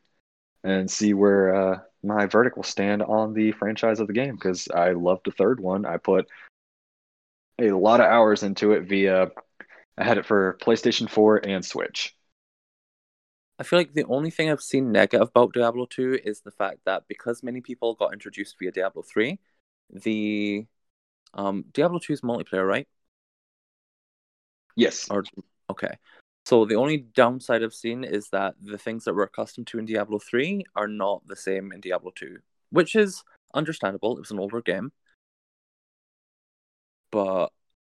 and 0.64 0.92
see 0.92 1.14
where 1.14 1.56
uh, 1.56 1.80
my 2.04 2.26
verdict 2.26 2.58
will 2.58 2.64
stand 2.64 3.02
on 3.02 3.34
the 3.34 3.52
franchise 3.54 4.00
of 4.00 4.08
the 4.08 4.14
game 4.14 4.36
because 4.36 4.68
I 4.68 4.92
loved 4.92 5.26
the 5.26 5.32
third 5.32 5.60
one. 5.60 5.86
I 5.86 5.98
put 5.98 6.28
a 7.60 7.72
lot 7.72 8.00
of 8.00 8.08
hours 8.08 8.44
into 8.44 8.74
it 8.74 8.84
via 8.84 9.32
I 9.98 10.04
had 10.04 10.18
it 10.18 10.26
for 10.26 10.58
PlayStation 10.62 11.10
4 11.10 11.46
and 11.46 11.64
Switch. 11.64 12.16
I 13.60 13.64
feel 13.64 13.80
like 13.80 13.94
the 13.94 14.06
only 14.06 14.32
thing 14.32 14.50
I've 14.50 14.62
seen 14.62 14.92
negative 14.92 15.30
about 15.30 15.54
Diablo 15.54 15.86
2 15.86 16.20
is 16.24 16.42
the 16.42 16.52
fact 16.52 16.80
that 16.86 17.04
because 17.08 17.44
many 17.44 17.62
people 17.62 17.94
got 17.94 18.12
introduced 18.12 18.58
via 18.60 18.72
Diablo 18.72 19.04
3, 19.04 19.40
the 19.92 20.66
um 21.36 21.66
Diablo 21.72 22.00
2 22.00 22.14
is 22.14 22.22
multiplayer, 22.22 22.68
right? 22.68 22.88
Yes. 24.76 25.08
Or 25.10 25.24
okay. 25.70 25.98
So 26.46 26.66
the 26.66 26.76
only 26.76 26.98
downside 26.98 27.64
I've 27.64 27.74
seen 27.74 28.04
is 28.04 28.30
that 28.30 28.56
the 28.62 28.78
things 28.78 29.06
that 29.06 29.16
we're 29.16 29.24
accustomed 29.24 29.68
to 29.68 29.80
in 29.80 29.86
Diablo 29.86 30.20
3 30.20 30.66
are 30.76 30.90
not 30.90 31.26
the 31.26 31.38
same 31.38 31.72
in 31.72 31.80
Diablo 31.80 32.12
2, 32.14 32.38
which 32.70 32.96
is 32.96 33.24
understandable. 33.54 34.18
It 34.18 34.20
was 34.20 34.32
an 34.32 34.40
older 34.40 34.62
game. 34.62 34.92
But 37.12 37.48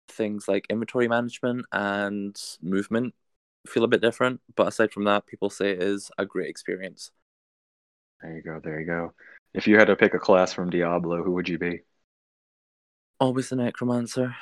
things 0.10 0.48
like 0.48 0.66
inventory 0.70 1.08
management 1.08 1.66
and 1.72 2.36
movement 2.62 3.14
feel 3.68 3.86
a 3.86 3.88
bit 3.88 4.02
different. 4.02 4.42
But 4.56 4.68
aside 4.68 4.92
from 4.92 5.06
that, 5.06 5.28
people 5.28 5.50
say 5.50 5.72
it 5.72 5.82
is 5.82 6.12
a 6.18 6.26
great 6.26 6.50
experience. 6.50 7.12
There 8.22 8.36
you 8.36 8.42
go. 8.42 8.60
There 8.62 8.80
you 8.80 8.86
go. 8.86 9.14
If 9.54 9.68
you 9.68 9.78
had 9.78 9.88
to 9.88 9.96
pick 9.96 10.14
a 10.14 10.20
class 10.20 10.54
from 10.54 10.70
Diablo, 10.70 11.24
who 11.24 11.32
would 11.32 11.48
you 11.48 11.58
be? 11.58 11.82
Always 13.20 13.50
the 13.50 13.56
necromancer. 13.56 14.36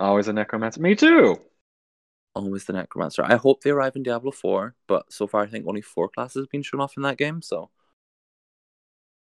Always 0.00 0.28
a 0.28 0.32
necromancer. 0.32 0.80
Me 0.80 0.94
too. 0.94 1.38
Always 2.34 2.64
the 2.66 2.74
necromancer. 2.74 3.24
I 3.24 3.36
hope 3.36 3.62
they 3.62 3.70
arrive 3.70 3.96
in 3.96 4.02
Diablo 4.02 4.32
4, 4.32 4.74
but 4.86 5.10
so 5.12 5.26
far 5.26 5.42
I 5.42 5.46
think 5.46 5.66
only 5.66 5.80
four 5.80 6.08
classes 6.10 6.42
have 6.42 6.50
been 6.50 6.62
shown 6.62 6.80
off 6.82 6.96
in 6.98 7.02
that 7.04 7.16
game, 7.18 7.40
so 7.42 7.70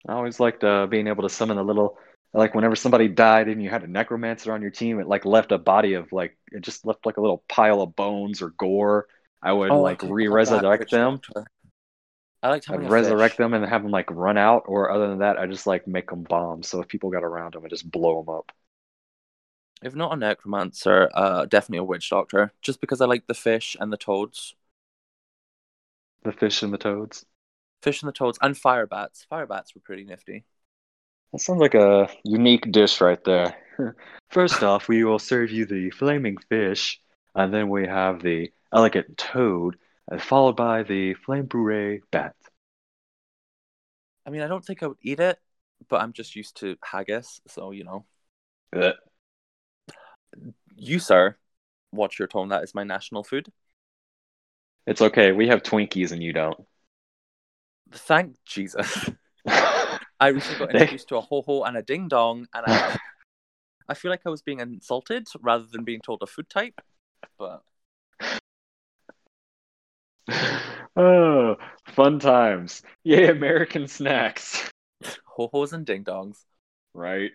I 0.08 0.12
always 0.12 0.38
liked 0.40 0.62
uh, 0.64 0.86
being 0.86 1.06
able 1.06 1.22
to 1.22 1.28
summon 1.30 1.58
a 1.58 1.62
little, 1.62 1.98
like 2.32 2.54
whenever 2.54 2.76
somebody 2.76 3.08
died 3.08 3.48
and 3.48 3.62
you 3.62 3.70
had 3.70 3.84
a 3.84 3.86
necromancer 3.86 4.52
on 4.52 4.60
your 4.62 4.70
team, 4.70 5.00
it 5.00 5.06
like 5.06 5.24
left 5.24 5.52
a 5.52 5.58
body 5.58 5.94
of 5.94 6.12
like 6.12 6.36
it 6.52 6.60
just 6.62 6.84
left 6.86 7.06
like 7.06 7.16
a 7.16 7.20
little 7.20 7.44
pile 7.48 7.80
of 7.80 7.96
bones 7.96 8.42
or 8.42 8.50
gore. 8.50 9.06
I 9.42 9.52
would 9.52 9.74
Oh, 9.74 9.80
like 9.80 10.02
could 10.02 10.14
love 10.32 10.68
that 10.68 10.68
re-resurrect 10.72 10.90
them. 10.90 11.20
I 12.42 12.48
like 12.50 12.68
a 12.68 12.78
resurrect 12.78 13.36
fish. 13.36 13.38
them 13.38 13.54
and 13.54 13.64
have 13.64 13.82
them 13.82 13.90
like 13.90 14.10
run 14.10 14.36
out, 14.38 14.64
or 14.66 14.90
other 14.90 15.08
than 15.08 15.18
that, 15.20 15.38
I 15.38 15.46
just 15.46 15.66
like 15.66 15.86
make 15.86 16.10
them 16.10 16.22
bombs. 16.24 16.68
So 16.68 16.80
if 16.82 16.88
people 16.88 17.10
got 17.10 17.24
around 17.24 17.54
them, 17.54 17.64
I 17.64 17.68
just 17.68 17.90
blow 17.90 18.22
them 18.22 18.34
up. 18.34 18.52
If 19.82 19.94
not 19.94 20.12
a 20.12 20.16
necromancer, 20.16 21.10
uh, 21.14 21.44
definitely 21.46 21.78
a 21.78 21.84
witch 21.84 22.10
doctor. 22.10 22.52
Just 22.62 22.80
because 22.80 23.00
I 23.00 23.06
like 23.06 23.26
the 23.26 23.34
fish 23.34 23.76
and 23.78 23.92
the 23.92 23.96
toads, 23.96 24.54
The 26.24 26.32
fish 26.32 26.62
and 26.64 26.72
the 26.72 26.76
toads. 26.76 27.24
fish 27.82 28.02
and 28.02 28.08
the 28.08 28.12
toads, 28.12 28.36
and 28.42 28.56
fire 28.58 28.86
bats. 28.86 29.22
Fire 29.24 29.46
bats 29.46 29.74
were 29.74 29.80
pretty 29.80 30.04
nifty. 30.04 30.44
That 31.32 31.40
sounds 31.40 31.60
like 31.60 31.74
a 31.74 32.08
unique 32.24 32.72
dish 32.72 33.00
right 33.02 33.22
there. 33.24 33.54
First 34.30 34.62
off, 34.62 34.88
we 34.88 35.04
will 35.04 35.18
serve 35.18 35.50
you 35.50 35.66
the 35.66 35.90
flaming 35.90 36.38
fish, 36.48 36.98
and 37.34 37.52
then 37.52 37.68
we 37.68 37.86
have 37.86 38.22
the 38.22 38.50
elegant 38.72 39.18
toad, 39.18 39.78
uh, 40.10 40.18
followed 40.18 40.56
by 40.56 40.82
the 40.82 41.12
flame 41.14 41.44
brulee 41.46 42.00
bat. 42.10 42.34
I 44.26 44.30
mean, 44.30 44.42
I 44.42 44.48
don't 44.48 44.64
think 44.64 44.82
I 44.82 44.86
would 44.86 44.98
eat 45.02 45.20
it, 45.20 45.38
but 45.88 46.00
I'm 46.00 46.12
just 46.12 46.36
used 46.36 46.56
to 46.58 46.76
haggis, 46.82 47.40
so 47.46 47.70
you 47.70 47.84
know. 47.84 48.06
Ugh. 48.72 48.94
You, 50.76 50.98
sir, 50.98 51.36
watch 51.92 52.18
your 52.18 52.28
tone. 52.28 52.48
That 52.48 52.64
is 52.64 52.74
my 52.74 52.84
national 52.84 53.24
food. 53.24 53.50
It's 54.86 55.00
okay. 55.00 55.32
We 55.32 55.48
have 55.48 55.62
Twinkies 55.62 56.12
and 56.12 56.22
you 56.22 56.32
don't. 56.32 56.58
Thank 57.92 58.36
Jesus. 58.44 59.10
I 60.20 60.28
recently 60.28 60.66
got 60.66 60.74
introduced 60.74 61.08
to 61.08 61.16
a 61.16 61.20
ho 61.20 61.42
ho 61.42 61.64
and 61.64 61.76
a 61.76 61.82
ding 61.82 62.08
dong, 62.08 62.46
and 62.54 62.64
I, 62.66 62.96
I 63.88 63.94
feel 63.94 64.10
like 64.10 64.22
I 64.26 64.30
was 64.30 64.42
being 64.42 64.60
insulted 64.60 65.26
rather 65.40 65.64
than 65.70 65.84
being 65.84 66.00
told 66.00 66.22
a 66.22 66.26
food 66.26 66.48
type. 66.48 66.80
But 67.38 67.62
oh, 70.96 71.56
fun 71.88 72.18
times. 72.18 72.82
Yay, 73.02 73.28
American 73.28 73.88
snacks. 73.88 74.70
ho 75.24 75.48
hos 75.52 75.72
and 75.72 75.84
ding 75.84 76.04
dongs. 76.04 76.44
Right. 76.92 77.32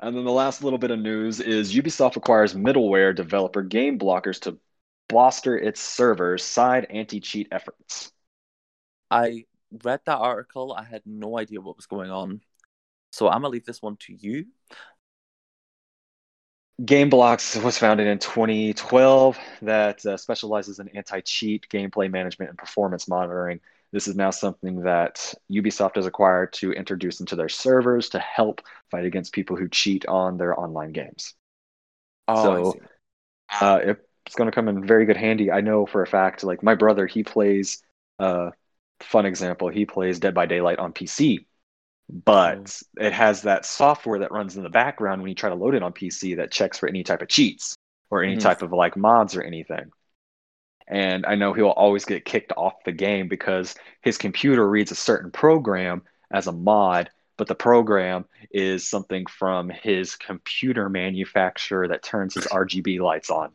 And 0.00 0.16
then 0.16 0.24
the 0.24 0.32
last 0.32 0.64
little 0.64 0.78
bit 0.78 0.90
of 0.90 0.98
news 0.98 1.40
is 1.40 1.74
Ubisoft 1.74 2.16
acquires 2.16 2.54
middleware 2.54 3.14
developer 3.14 3.62
Game 3.62 3.98
Blockers 3.98 4.40
to 4.40 4.58
bolster 5.08 5.58
its 5.58 5.80
servers' 5.80 6.42
side 6.42 6.86
anti 6.88 7.20
cheat 7.20 7.48
efforts. 7.52 8.10
I 9.10 9.44
read 9.84 10.00
that 10.06 10.18
article. 10.18 10.72
I 10.72 10.84
had 10.84 11.02
no 11.04 11.38
idea 11.38 11.60
what 11.60 11.76
was 11.76 11.86
going 11.86 12.10
on. 12.10 12.40
So 13.12 13.28
I'm 13.28 13.42
gonna 13.42 13.48
leave 13.48 13.66
this 13.66 13.82
one 13.82 13.96
to 14.00 14.14
you. 14.14 14.46
GameBlocks 16.82 17.62
was 17.62 17.76
founded 17.76 18.06
in 18.06 18.18
2012 18.18 19.38
that 19.62 20.04
uh, 20.06 20.16
specializes 20.16 20.78
in 20.78 20.88
anti-cheat 20.88 21.68
gameplay 21.68 22.10
management 22.10 22.48
and 22.48 22.58
performance 22.58 23.06
monitoring. 23.06 23.60
This 23.92 24.06
is 24.08 24.16
now 24.16 24.30
something 24.30 24.82
that 24.82 25.34
Ubisoft 25.50 25.96
has 25.96 26.06
acquired 26.06 26.52
to 26.54 26.72
introduce 26.72 27.20
into 27.20 27.36
their 27.36 27.48
servers 27.48 28.10
to 28.10 28.18
help 28.20 28.62
fight 28.90 29.04
against 29.04 29.32
people 29.32 29.56
who 29.56 29.68
cheat 29.68 30.06
on 30.06 30.36
their 30.38 30.58
online 30.58 30.92
games. 30.92 31.34
Oh, 32.28 32.54
So-. 32.54 32.80
Uh, 33.60 33.80
it- 33.84 34.06
it's 34.26 34.36
going 34.36 34.50
to 34.50 34.54
come 34.54 34.68
in 34.68 34.86
very 34.86 35.06
good 35.06 35.16
handy. 35.16 35.50
I 35.50 35.60
know 35.62 35.86
for 35.86 36.02
a 36.02 36.06
fact, 36.06 36.44
like 36.44 36.62
my 36.62 36.74
brother, 36.76 37.06
he 37.06 37.24
plays. 37.24 37.82
Uh, 38.18 38.50
fun 39.00 39.26
example, 39.26 39.68
he 39.68 39.86
plays 39.86 40.20
Dead 40.20 40.34
by 40.34 40.46
Daylight 40.46 40.78
on 40.78 40.92
PC, 40.92 41.46
but 42.08 42.80
it 42.98 43.12
has 43.12 43.42
that 43.42 43.64
software 43.66 44.20
that 44.20 44.32
runs 44.32 44.56
in 44.56 44.62
the 44.62 44.70
background 44.70 45.22
when 45.22 45.30
you 45.30 45.34
try 45.34 45.50
to 45.50 45.56
load 45.56 45.74
it 45.74 45.82
on 45.82 45.92
PC 45.92 46.34
that 46.36 46.52
checks 46.52 46.78
for 46.78 46.88
any 46.88 47.02
type 47.04 47.22
of 47.22 47.28
cheats 47.28 47.76
or 48.10 48.22
any 48.22 48.36
Mhm. 48.36 48.40
type 48.40 48.62
of 48.62 48.72
like 48.72 48.96
mods 48.96 49.36
or 49.36 49.42
anything. 49.42 49.90
And 50.90 51.24
I 51.24 51.36
know 51.36 51.52
he'll 51.52 51.68
always 51.68 52.04
get 52.04 52.24
kicked 52.24 52.52
off 52.56 52.84
the 52.84 52.90
game 52.90 53.28
because 53.28 53.76
his 54.02 54.18
computer 54.18 54.68
reads 54.68 54.90
a 54.90 54.96
certain 54.96 55.30
program 55.30 56.02
as 56.32 56.48
a 56.48 56.52
mod, 56.52 57.10
but 57.38 57.46
the 57.46 57.54
program 57.54 58.24
is 58.50 58.88
something 58.88 59.24
from 59.26 59.68
his 59.70 60.16
computer 60.16 60.88
manufacturer 60.88 61.86
that 61.88 62.02
turns 62.02 62.34
his 62.34 62.46
RGB 62.46 62.98
lights 62.98 63.30
on. 63.30 63.52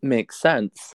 Makes 0.00 0.40
sense. 0.40 0.94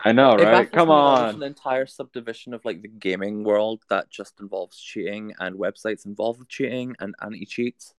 I 0.00 0.12
know, 0.12 0.36
right? 0.36 0.70
Come 0.70 0.88
me 0.88 0.94
that 0.94 1.20
there's 1.20 1.34
on. 1.34 1.42
An 1.42 1.42
entire 1.42 1.86
subdivision 1.86 2.54
of 2.54 2.64
like 2.64 2.82
the 2.82 2.88
gaming 2.88 3.42
world 3.42 3.82
that 3.90 4.08
just 4.08 4.40
involves 4.40 4.78
cheating 4.78 5.34
and 5.40 5.56
websites 5.56 6.06
involved 6.06 6.38
with 6.38 6.48
cheating 6.48 6.94
and 7.00 7.16
anti-cheats. 7.20 7.94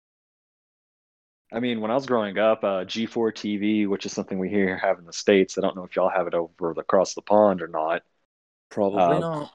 I 1.53 1.61
mean, 1.61 1.81
when 1.81 1.91
I 1.91 1.95
was 1.95 2.07
growing 2.07 2.39
up, 2.39 2.63
uh, 2.63 2.85
G4 2.85 3.33
TV, 3.33 3.87
which 3.87 4.05
is 4.07 4.13
something 4.13 4.39
we 4.39 4.51
here 4.51 4.77
have 4.77 4.99
in 4.99 5.07
the 5.07 5.13
States, 5.13 5.57
I 5.57 5.63
don't 5.63 5.77
know 5.77 5.85
if 5.85 5.97
y'all 5.97 6.11
have 6.11 6.27
it 6.27 6.35
over 6.35 6.73
across 6.73 7.15
the 7.15 7.23
pond 7.23 7.63
or 7.63 7.69
not. 7.69 8.03
Probably 8.71 9.01
Uh, 9.03 9.19
not. 9.19 9.53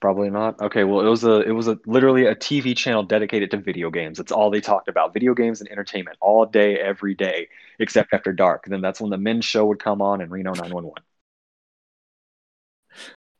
Probably 0.00 0.30
not. 0.30 0.60
Okay, 0.60 0.84
well, 0.84 1.04
it 1.04 1.10
was 1.10 1.24
a 1.24 1.40
it 1.40 1.50
was 1.52 1.68
a 1.68 1.78
literally 1.86 2.26
a 2.26 2.34
TV 2.36 2.74
channel 2.74 3.02
dedicated 3.02 3.50
to 3.52 3.56
video 3.58 3.90
games. 3.90 4.20
It's 4.20 4.32
all 4.32 4.50
they 4.50 4.60
talked 4.60 4.88
about, 4.88 5.12
video 5.14 5.34
games 5.34 5.60
and 5.60 5.70
entertainment, 5.70 6.18
all 6.20 6.46
day, 6.46 6.78
every 6.78 7.14
day, 7.14 7.48
except 7.80 8.12
after 8.14 8.32
dark. 8.32 8.64
Then 8.66 8.80
that's 8.80 9.00
when 9.00 9.10
the 9.10 9.18
men's 9.18 9.44
show 9.44 9.66
would 9.66 9.80
come 9.82 10.00
on 10.02 10.20
and 10.20 10.30
Reno 10.30 10.54
911. 10.54 11.04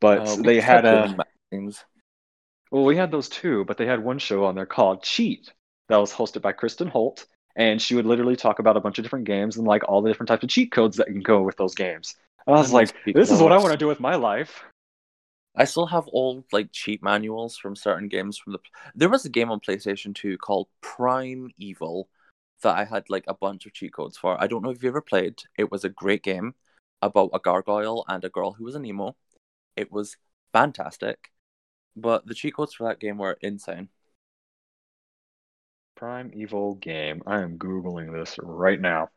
But 0.01 0.21
Uh, 0.23 0.37
they 0.43 0.61
had 0.61 0.85
a 0.85 1.09
magazines. 1.51 1.85
well, 2.71 2.85
we 2.85 2.97
had 2.97 3.11
those 3.11 3.29
too, 3.29 3.65
but 3.65 3.77
they 3.79 3.87
had 3.87 4.03
one 4.03 4.19
show 4.19 4.45
on 4.45 4.55
there 4.55 4.67
called 4.67 5.03
Cheat 5.03 5.53
that 5.89 5.97
was 5.99 6.13
hosted 6.13 6.43
by 6.43 6.53
Kristin 6.53 6.89
Holt, 6.89 7.27
and 7.59 7.83
she 7.83 7.97
would 7.97 8.07
literally 8.07 8.37
talk 8.37 8.61
about 8.61 8.77
a 8.77 8.81
bunch 8.81 8.99
of 8.99 9.05
different 9.05 9.27
games 9.27 9.57
and 9.57 9.67
like 9.67 9.83
all 9.89 10.01
the 10.01 10.09
different 10.09 10.29
types 10.29 10.45
of 10.45 10.49
cheat 10.49 10.71
codes 10.71 10.97
that 10.97 11.09
can 11.09 11.21
go 11.21 11.43
with 11.43 11.57
those 11.57 11.75
games. 11.75 12.15
And 12.47 12.57
I 12.57 12.61
was 12.61 12.73
like, 12.73 12.95
this 13.05 13.31
is 13.31 13.43
what 13.43 13.53
I 13.53 13.59
want 13.59 13.73
to 13.73 13.77
do 13.77 13.89
with 13.89 14.01
my 14.01 14.15
life. 14.15 14.65
I 15.57 15.65
still 15.65 15.87
have 15.87 16.09
old 16.13 16.45
like 16.53 16.71
cheat 16.71 17.03
manuals 17.03 17.59
from 17.59 17.75
certain 17.75 18.09
games 18.09 18.39
from 18.39 18.53
the. 18.53 18.61
There 18.95 19.09
was 19.09 19.25
a 19.25 19.29
game 19.29 19.51
on 19.51 19.59
PlayStation 19.59 20.15
2 20.15 20.39
called 20.39 20.69
Primal 20.81 22.09
that 22.63 22.77
I 22.77 22.85
had 22.85 23.11
like 23.11 23.25
a 23.27 23.35
bunch 23.35 23.67
of 23.67 23.73
cheat 23.73 23.93
codes 23.93 24.17
for. 24.17 24.41
I 24.41 24.47
don't 24.47 24.63
know 24.63 24.71
if 24.71 24.83
you 24.83 24.89
ever 24.89 25.03
played. 25.03 25.41
It 25.59 25.71
was 25.71 25.85
a 25.85 25.89
great 25.89 26.23
game 26.23 26.55
about 27.03 27.31
a 27.33 27.41
gargoyle 27.41 28.05
and 28.07 28.25
a 28.25 28.29
girl 28.29 28.53
who 28.53 28.65
was 28.65 28.77
an 28.77 28.85
emo. 28.85 29.17
It 29.77 29.91
was 29.91 30.17
fantastic, 30.53 31.33
but 31.97 32.25
the 32.25 32.35
cheat 32.35 32.55
codes 32.55 32.75
for 32.75 32.87
that 32.87 33.01
game 33.01 33.19
were 33.19 33.37
insane. 33.41 33.89
Primal 35.99 36.77
game. 36.77 37.23
I 37.27 37.41
am 37.43 37.59
googling 37.59 38.13
this 38.13 38.39
right 38.41 38.81
now. 38.81 39.11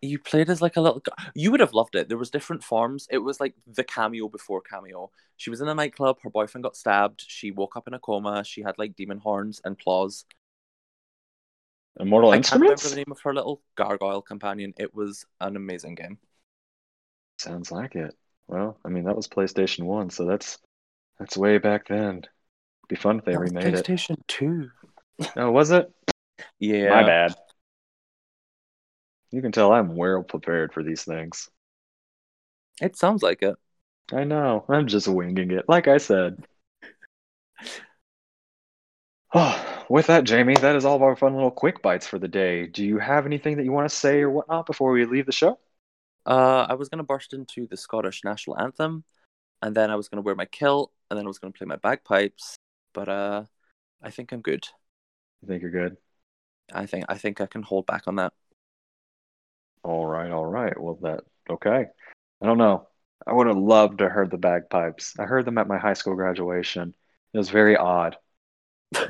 You 0.00 0.18
played 0.18 0.48
as 0.48 0.62
like 0.62 0.76
a 0.76 0.80
little. 0.80 1.02
You 1.34 1.50
would 1.50 1.60
have 1.60 1.72
loved 1.74 1.96
it. 1.96 2.08
There 2.08 2.18
was 2.18 2.30
different 2.30 2.62
forms. 2.62 3.08
It 3.10 3.18
was 3.18 3.40
like 3.40 3.54
the 3.66 3.82
cameo 3.84 4.28
before 4.28 4.60
cameo. 4.60 5.10
She 5.36 5.50
was 5.50 5.60
in 5.60 5.68
a 5.68 5.74
nightclub. 5.74 6.18
Her 6.22 6.30
boyfriend 6.30 6.62
got 6.62 6.76
stabbed. 6.76 7.24
She 7.26 7.50
woke 7.50 7.76
up 7.76 7.88
in 7.88 7.94
a 7.94 7.98
coma. 7.98 8.44
She 8.44 8.62
had 8.62 8.78
like 8.78 8.94
demon 8.96 9.18
horns 9.18 9.60
and 9.64 9.78
claws. 9.78 10.24
Immortal 12.00 12.30
I 12.30 12.38
can't 12.38 12.62
remember 12.62 12.88
the 12.88 12.96
name 12.96 13.10
of 13.10 13.20
her 13.22 13.34
little 13.34 13.62
gargoyle 13.74 14.22
companion. 14.22 14.72
It 14.78 14.94
was 14.94 15.26
an 15.40 15.56
amazing 15.56 15.96
game. 15.96 16.18
Sounds 17.38 17.72
like 17.72 17.96
it. 17.96 18.14
Well, 18.48 18.78
I 18.84 18.88
mean 18.88 19.04
that 19.04 19.16
was 19.16 19.28
PlayStation 19.28 19.84
One, 19.84 20.10
so 20.10 20.24
that's 20.26 20.58
that's 21.18 21.36
way 21.36 21.58
back 21.58 21.88
then. 21.88 22.22
Be 22.88 22.96
fun 22.96 23.18
if 23.20 23.24
they 23.24 23.36
That 23.36 23.38
remade 23.38 23.74
it. 23.74 23.88
PlayStation 23.88 24.16
Two. 24.26 24.70
Oh, 25.36 25.50
was 25.50 25.70
it? 25.70 25.90
Yeah, 26.58 26.90
My 26.90 27.02
bad. 27.04 27.34
You 29.30 29.42
can 29.42 29.52
tell 29.52 29.72
I'm 29.72 29.96
well 29.96 30.22
prepared 30.22 30.72
for 30.72 30.82
these 30.82 31.04
things. 31.04 31.48
It 32.80 32.96
sounds 32.96 33.22
like 33.22 33.42
it. 33.42 33.56
I 34.12 34.24
know. 34.24 34.64
I'm 34.68 34.86
just 34.86 35.08
winging 35.08 35.50
it, 35.50 35.68
like 35.68 35.88
I 35.88 35.98
said. 35.98 36.44
Oh, 39.34 39.84
with 39.90 40.06
that, 40.06 40.24
Jamie, 40.24 40.54
that 40.54 40.74
is 40.74 40.86
all 40.86 40.96
of 40.96 41.02
our 41.02 41.14
fun 41.14 41.34
little 41.34 41.50
quick 41.50 41.82
bites 41.82 42.06
for 42.06 42.18
the 42.18 42.28
day. 42.28 42.66
Do 42.66 42.82
you 42.82 42.98
have 42.98 43.26
anything 43.26 43.58
that 43.58 43.64
you 43.64 43.72
want 43.72 43.86
to 43.86 43.94
say 43.94 44.20
or 44.20 44.30
whatnot 44.30 44.64
before 44.64 44.90
we 44.90 45.04
leave 45.04 45.26
the 45.26 45.32
show? 45.32 45.58
Uh, 46.24 46.66
I 46.66 46.72
was 46.74 46.88
gonna 46.88 47.02
burst 47.02 47.34
into 47.34 47.66
the 47.66 47.76
Scottish 47.76 48.24
national 48.24 48.58
anthem, 48.58 49.04
and 49.60 49.74
then 49.74 49.90
I 49.90 49.96
was 49.96 50.08
gonna 50.08 50.22
wear 50.22 50.34
my 50.34 50.46
kilt, 50.46 50.92
and 51.10 51.18
then 51.18 51.26
I 51.26 51.28
was 51.28 51.38
gonna 51.38 51.52
play 51.52 51.66
my 51.66 51.76
bagpipes. 51.76 52.56
But 52.94 53.10
uh, 53.10 53.44
I 54.02 54.10
think 54.10 54.32
I'm 54.32 54.40
good. 54.40 54.66
You 55.42 55.48
think 55.48 55.62
you're 55.62 55.70
good? 55.70 55.96
I 56.72 56.86
think 56.86 57.06
I 57.08 57.16
think 57.16 57.40
I 57.40 57.46
can 57.46 57.62
hold 57.62 57.86
back 57.86 58.04
on 58.06 58.16
that. 58.16 58.32
All 59.82 60.06
right, 60.06 60.30
all 60.30 60.46
right. 60.46 60.78
Well, 60.78 60.98
that 61.02 61.20
okay. 61.48 61.86
I 62.42 62.46
don't 62.46 62.58
know. 62.58 62.88
I 63.26 63.32
would 63.32 63.46
have 63.46 63.56
loved 63.56 63.98
to 63.98 64.08
heard 64.08 64.30
the 64.30 64.38
bagpipes. 64.38 65.18
I 65.18 65.24
heard 65.24 65.44
them 65.44 65.58
at 65.58 65.66
my 65.66 65.78
high 65.78 65.94
school 65.94 66.14
graduation. 66.14 66.94
It 67.32 67.38
was 67.38 67.50
very 67.50 67.76
odd. 67.76 68.16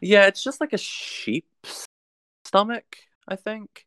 Yeah, 0.00 0.26
it's 0.26 0.42
just 0.42 0.60
like 0.60 0.72
a 0.72 0.78
sheep's 0.78 1.86
stomach. 2.44 2.96
I 3.26 3.36
think. 3.36 3.86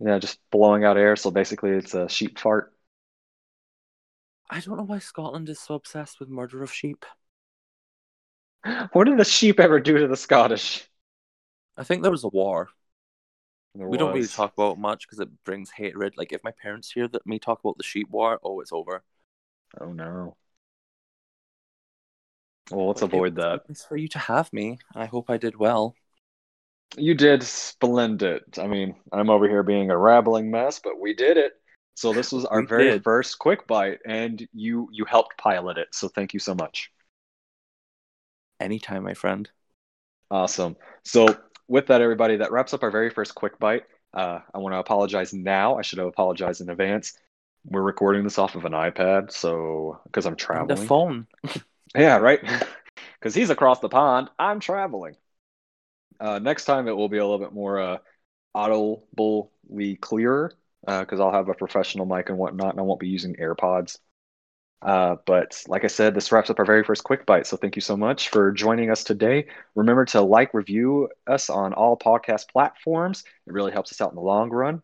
Yeah, 0.00 0.18
just 0.18 0.38
blowing 0.50 0.84
out 0.84 0.96
air. 0.96 1.16
So 1.16 1.30
basically, 1.30 1.70
it's 1.70 1.94
a 1.94 2.08
sheep 2.08 2.38
fart. 2.38 2.72
I 4.50 4.60
don't 4.60 4.78
know 4.78 4.84
why 4.84 5.00
Scotland 5.00 5.48
is 5.48 5.60
so 5.60 5.74
obsessed 5.74 6.20
with 6.20 6.30
murder 6.30 6.62
of 6.62 6.72
sheep. 6.72 7.04
What 8.92 9.04
did 9.04 9.18
the 9.18 9.24
sheep 9.24 9.60
ever 9.60 9.80
do 9.80 9.98
to 9.98 10.06
the 10.08 10.16
Scottish? 10.16 10.88
I 11.78 11.84
think 11.84 12.02
there 12.02 12.10
was 12.10 12.24
a 12.24 12.28
war. 12.28 12.68
There 13.74 13.88
we 13.88 13.96
don't 13.96 14.12
really 14.12 14.28
was. 14.28 14.28
talk 14.28 14.52
about 14.52 14.72
it 14.72 14.78
much 14.78 15.06
because 15.06 15.20
it 15.20 15.44
brings 15.44 15.70
hatred. 15.70 16.14
Like 16.16 16.32
if 16.32 16.44
my 16.44 16.52
parents 16.52 16.92
hear 16.92 17.08
that 17.08 17.26
me 17.26 17.38
talk 17.38 17.60
about 17.60 17.76
the 17.78 17.82
sheep 17.84 18.08
war, 18.10 18.38
oh, 18.42 18.60
it's 18.60 18.72
over. 18.72 19.02
Oh 19.80 19.92
no. 19.92 20.36
Well, 22.70 22.88
let's 22.88 23.02
avoid 23.02 23.36
that. 23.36 23.62
Nice 23.68 23.84
for 23.84 23.96
you 23.96 24.08
to 24.08 24.18
have 24.18 24.52
me. 24.52 24.78
I 24.94 25.06
hope 25.06 25.30
I 25.30 25.36
did 25.36 25.54
well. 25.56 25.94
You 26.98 27.14
did 27.14 27.42
splendid. 27.42 28.58
I 28.58 28.66
mean, 28.66 28.96
I'm 29.12 29.30
over 29.30 29.48
here 29.48 29.62
being 29.62 29.90
a 29.90 29.96
rabbling 29.96 30.50
mess, 30.50 30.80
but 30.80 30.98
we 31.00 31.14
did 31.14 31.36
it. 31.36 31.52
So 31.94 32.12
this 32.12 32.32
was 32.32 32.44
our 32.46 32.62
We 32.62 32.66
very 32.66 32.92
did. 32.92 33.04
first 33.04 33.38
quick 33.38 33.66
bite, 33.66 34.00
and 34.06 34.46
you 34.52 34.88
you 34.92 35.04
helped 35.04 35.36
pilot 35.38 35.78
it. 35.78 35.88
So 35.94 36.08
thank 36.08 36.32
you 36.34 36.40
so 36.40 36.54
much. 36.54 36.90
Anytime, 38.60 39.04
my 39.04 39.14
friend. 39.14 39.48
Awesome. 40.30 40.76
So 41.04 41.36
with 41.68 41.86
that, 41.86 42.00
everybody, 42.00 42.36
that 42.36 42.52
wraps 42.52 42.74
up 42.74 42.82
our 42.82 42.90
very 42.90 43.10
first 43.10 43.34
quick 43.34 43.58
bite. 43.58 43.84
Uh, 44.12 44.40
I 44.54 44.58
want 44.58 44.74
to 44.74 44.78
apologize 44.78 45.32
now. 45.32 45.76
I 45.76 45.82
should 45.82 45.98
have 45.98 46.08
apologized 46.08 46.60
in 46.60 46.70
advance. 46.70 47.12
We're 47.64 47.82
recording 47.82 48.24
this 48.24 48.38
off 48.38 48.54
of 48.54 48.64
an 48.64 48.72
iPad, 48.72 49.30
so 49.30 50.00
because 50.04 50.26
I'm 50.26 50.36
traveling. 50.36 50.80
The 50.80 50.86
phone. 50.86 51.26
Yeah, 51.96 52.18
right. 52.18 52.40
Because 53.18 53.34
he's 53.34 53.50
across 53.50 53.80
the 53.80 53.88
pond. 53.88 54.28
I'm 54.38 54.60
traveling. 54.60 55.16
Uh, 56.20 56.38
next 56.38 56.66
time 56.66 56.86
it 56.86 56.96
will 56.96 57.08
be 57.08 57.18
a 57.18 57.24
little 57.24 57.38
bit 57.38 57.52
more 57.52 57.80
uh, 57.80 57.98
audibly 58.54 59.96
clearer 59.96 60.52
because 60.86 61.18
I'll 61.18 61.32
have 61.32 61.48
a 61.48 61.54
professional 61.54 62.06
mic 62.06 62.28
and 62.28 62.38
whatnot, 62.38 62.70
and 62.74 62.80
I 62.80 62.84
won't 62.84 63.00
be 63.00 63.08
using 63.08 63.34
AirPods. 63.34 63.98
Uh, 64.80 65.16
but 65.26 65.62
like 65.66 65.84
I 65.84 65.88
said, 65.88 66.14
this 66.14 66.30
wraps 66.30 66.50
up 66.50 66.58
our 66.58 66.64
very 66.64 66.84
first 66.84 67.04
quick 67.04 67.26
bite. 67.26 67.46
So 67.46 67.56
thank 67.56 67.76
you 67.76 67.82
so 67.82 67.96
much 67.96 68.28
for 68.28 68.52
joining 68.52 68.90
us 68.90 69.02
today. 69.02 69.46
Remember 69.74 70.04
to 70.06 70.20
like, 70.20 70.54
review 70.54 71.08
us 71.26 71.50
on 71.50 71.72
all 71.72 71.98
podcast 71.98 72.50
platforms. 72.50 73.24
It 73.46 73.52
really 73.52 73.72
helps 73.72 73.92
us 73.92 74.00
out 74.00 74.10
in 74.10 74.16
the 74.16 74.20
long 74.22 74.50
run. 74.50 74.82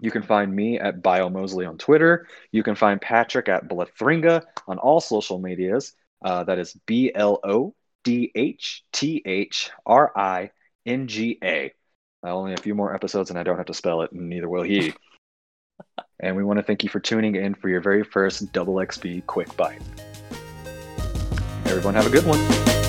You 0.00 0.10
can 0.10 0.22
find 0.22 0.54
me 0.54 0.78
at 0.78 1.02
Bio 1.02 1.30
Mosley 1.30 1.64
on 1.64 1.78
Twitter. 1.78 2.26
You 2.52 2.62
can 2.62 2.74
find 2.74 3.00
Patrick 3.00 3.48
at 3.48 3.68
Blithringa 3.68 4.42
on 4.66 4.78
all 4.78 5.00
social 5.00 5.38
medias. 5.38 5.94
Uh, 6.24 6.44
that 6.44 6.58
is 6.58 6.74
B 6.86 7.12
L 7.14 7.40
O 7.44 7.74
D 8.04 8.30
H 8.34 8.84
T 8.92 9.22
H 9.24 9.70
R 9.84 10.12
I 10.16 10.50
N 10.84 11.08
G 11.08 11.38
A. 11.42 11.72
Uh, 12.24 12.34
Only 12.34 12.54
a 12.54 12.58
few 12.58 12.74
more 12.74 12.94
episodes, 12.94 13.30
and 13.30 13.38
I 13.38 13.42
don't 13.42 13.56
have 13.56 13.66
to 13.66 13.74
spell 13.74 14.02
it, 14.02 14.12
and 14.12 14.28
neither 14.28 14.48
will 14.48 14.62
he. 14.62 14.92
And 16.20 16.36
we 16.36 16.44
want 16.44 16.58
to 16.58 16.62
thank 16.62 16.82
you 16.82 16.88
for 16.88 17.00
tuning 17.00 17.36
in 17.36 17.54
for 17.54 17.68
your 17.68 17.80
very 17.80 18.02
first 18.02 18.52
Double 18.52 18.76
XP 18.76 19.26
Quick 19.26 19.54
Bite. 19.56 19.82
Everyone, 21.66 21.94
have 21.94 22.06
a 22.06 22.10
good 22.10 22.24
one. 22.26 22.85